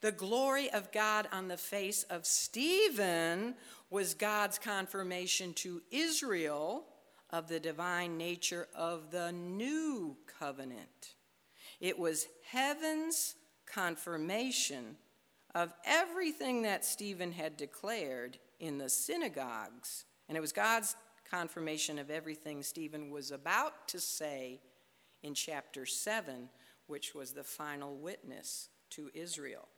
[0.00, 3.54] The glory of God on the face of Stephen
[3.90, 6.84] was God's confirmation to Israel
[7.30, 11.14] of the divine nature of the new covenant.
[11.80, 13.34] It was heaven's
[13.66, 14.96] confirmation
[15.54, 20.96] of everything that Stephen had declared in the synagogues, and it was God's
[21.30, 24.60] confirmation of everything Stephen was about to say
[25.22, 26.48] in chapter 7,
[26.86, 29.68] which was the final witness to Israel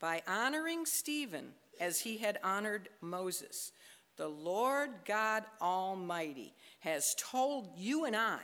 [0.00, 3.72] by honoring Stephen as he had honored Moses.
[4.16, 8.40] The Lord God Almighty has told you and I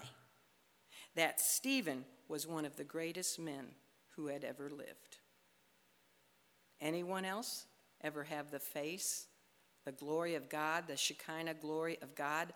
[1.14, 3.66] that Stephen was one of the greatest men
[4.16, 5.09] who had ever lived.
[6.80, 7.66] Anyone else
[8.02, 9.26] ever have the face,
[9.84, 12.52] the glory of God, the Shekinah glory of God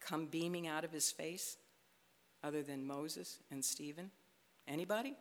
[0.00, 1.56] come beaming out of his face
[2.42, 4.10] other than Moses and Stephen?
[4.68, 5.14] Anybody?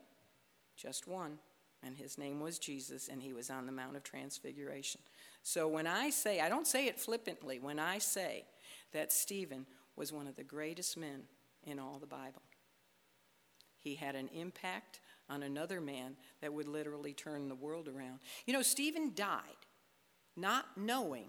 [0.75, 1.39] Just one.
[1.83, 5.01] And his name was Jesus, and he was on the Mount of Transfiguration.
[5.43, 8.45] So when I say, I don't say it flippantly, when I say
[8.91, 11.23] that Stephen was one of the greatest men
[11.63, 12.41] in all the Bible,
[13.77, 14.99] he had an impact
[15.29, 18.19] on another man that would literally turn the world around.
[18.45, 19.41] You know, Stephen died
[20.35, 21.27] not knowing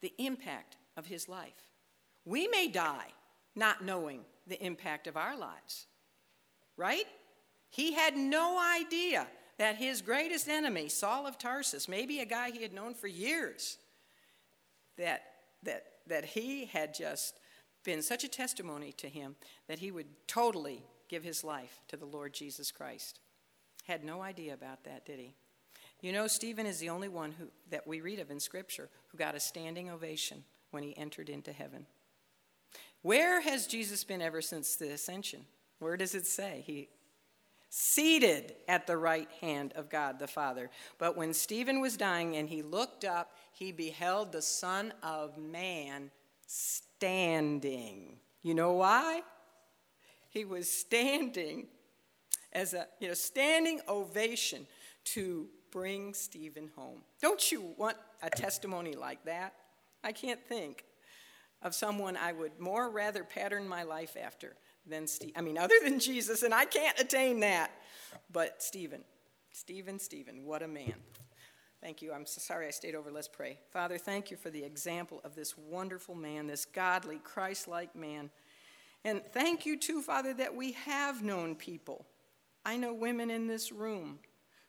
[0.00, 1.68] the impact of his life.
[2.24, 3.12] We may die
[3.54, 5.86] not knowing the impact of our lives,
[6.76, 7.06] right?
[7.70, 9.26] He had no idea
[9.58, 13.78] that his greatest enemy, Saul of Tarsus, maybe a guy he had known for years,
[14.96, 15.22] that,
[15.64, 17.38] that, that he had just
[17.84, 19.36] been such a testimony to him
[19.66, 23.20] that he would totally give his life to the Lord Jesus Christ.
[23.86, 25.34] Had no idea about that, did he?
[26.00, 29.18] You know, Stephen is the only one who, that we read of in Scripture who
[29.18, 31.86] got a standing ovation when he entered into heaven.
[33.02, 35.40] Where has Jesus been ever since the ascension?
[35.78, 36.62] Where does it say?
[36.66, 36.88] He
[37.70, 40.70] seated at the right hand of God the Father.
[40.98, 46.10] But when Stephen was dying and he looked up, he beheld the Son of Man
[46.46, 48.16] standing.
[48.42, 49.22] You know why?
[50.38, 51.66] He was standing
[52.52, 54.68] as a you know standing ovation
[55.06, 57.00] to bring Stephen home.
[57.20, 59.54] Don't you want a testimony like that?
[60.04, 60.84] I can't think
[61.60, 64.54] of someone I would more rather pattern my life after
[64.86, 65.32] than Steve.
[65.34, 67.72] I mean, other than Jesus, and I can't attain that.
[68.32, 69.02] But Stephen,
[69.50, 70.94] Stephen, Stephen, what a man.
[71.80, 72.12] Thank you.
[72.12, 73.10] I'm so sorry I stayed over.
[73.10, 73.58] Let's pray.
[73.72, 78.30] Father, thank you for the example of this wonderful man, this godly, Christ like man.
[79.04, 82.06] And thank you, too, Father, that we have known people.
[82.64, 84.18] I know women in this room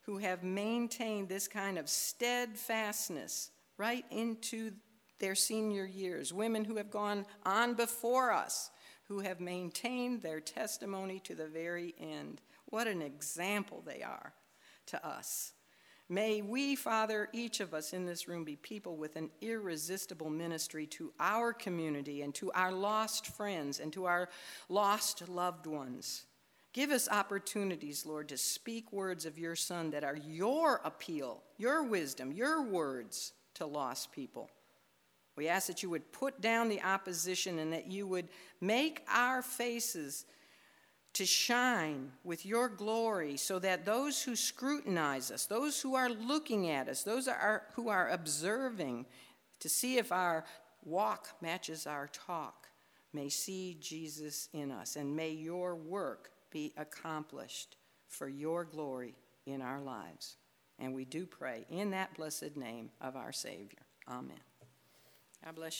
[0.02, 4.72] who have maintained this kind of steadfastness right into
[5.20, 8.72] their senior years, women who have gone on before us,
[9.04, 12.42] who have maintained their testimony to the very end.
[12.66, 14.34] What an example they are
[14.88, 15.54] to us.
[16.11, 20.88] May we, Father, each of us in this room be people with an irresistible ministry
[20.88, 24.27] to our community and to our lost friends and to our
[24.69, 26.26] lost loved ones.
[26.73, 31.84] Give us opportunities, Lord, to speak words of your Son that are your appeal, your
[31.84, 34.49] wisdom, your words to lost people.
[35.36, 38.30] We ask that you would put down the opposition and that you would
[38.61, 40.26] make our faces
[41.14, 46.69] to shine with your glory so that those who scrutinize us, those who are looking
[46.69, 49.06] at us, those are, who are observing
[49.60, 50.45] to see if our
[50.84, 52.68] walk matches our talk,
[53.11, 54.95] may see Jesus in us.
[54.95, 57.77] And may your work be accomplished
[58.07, 59.15] for your glory
[59.45, 60.38] in our lives.
[60.77, 63.80] And we do pray in that blessed name of our Savior.
[64.07, 64.40] Amen.
[65.44, 65.68] God bless you.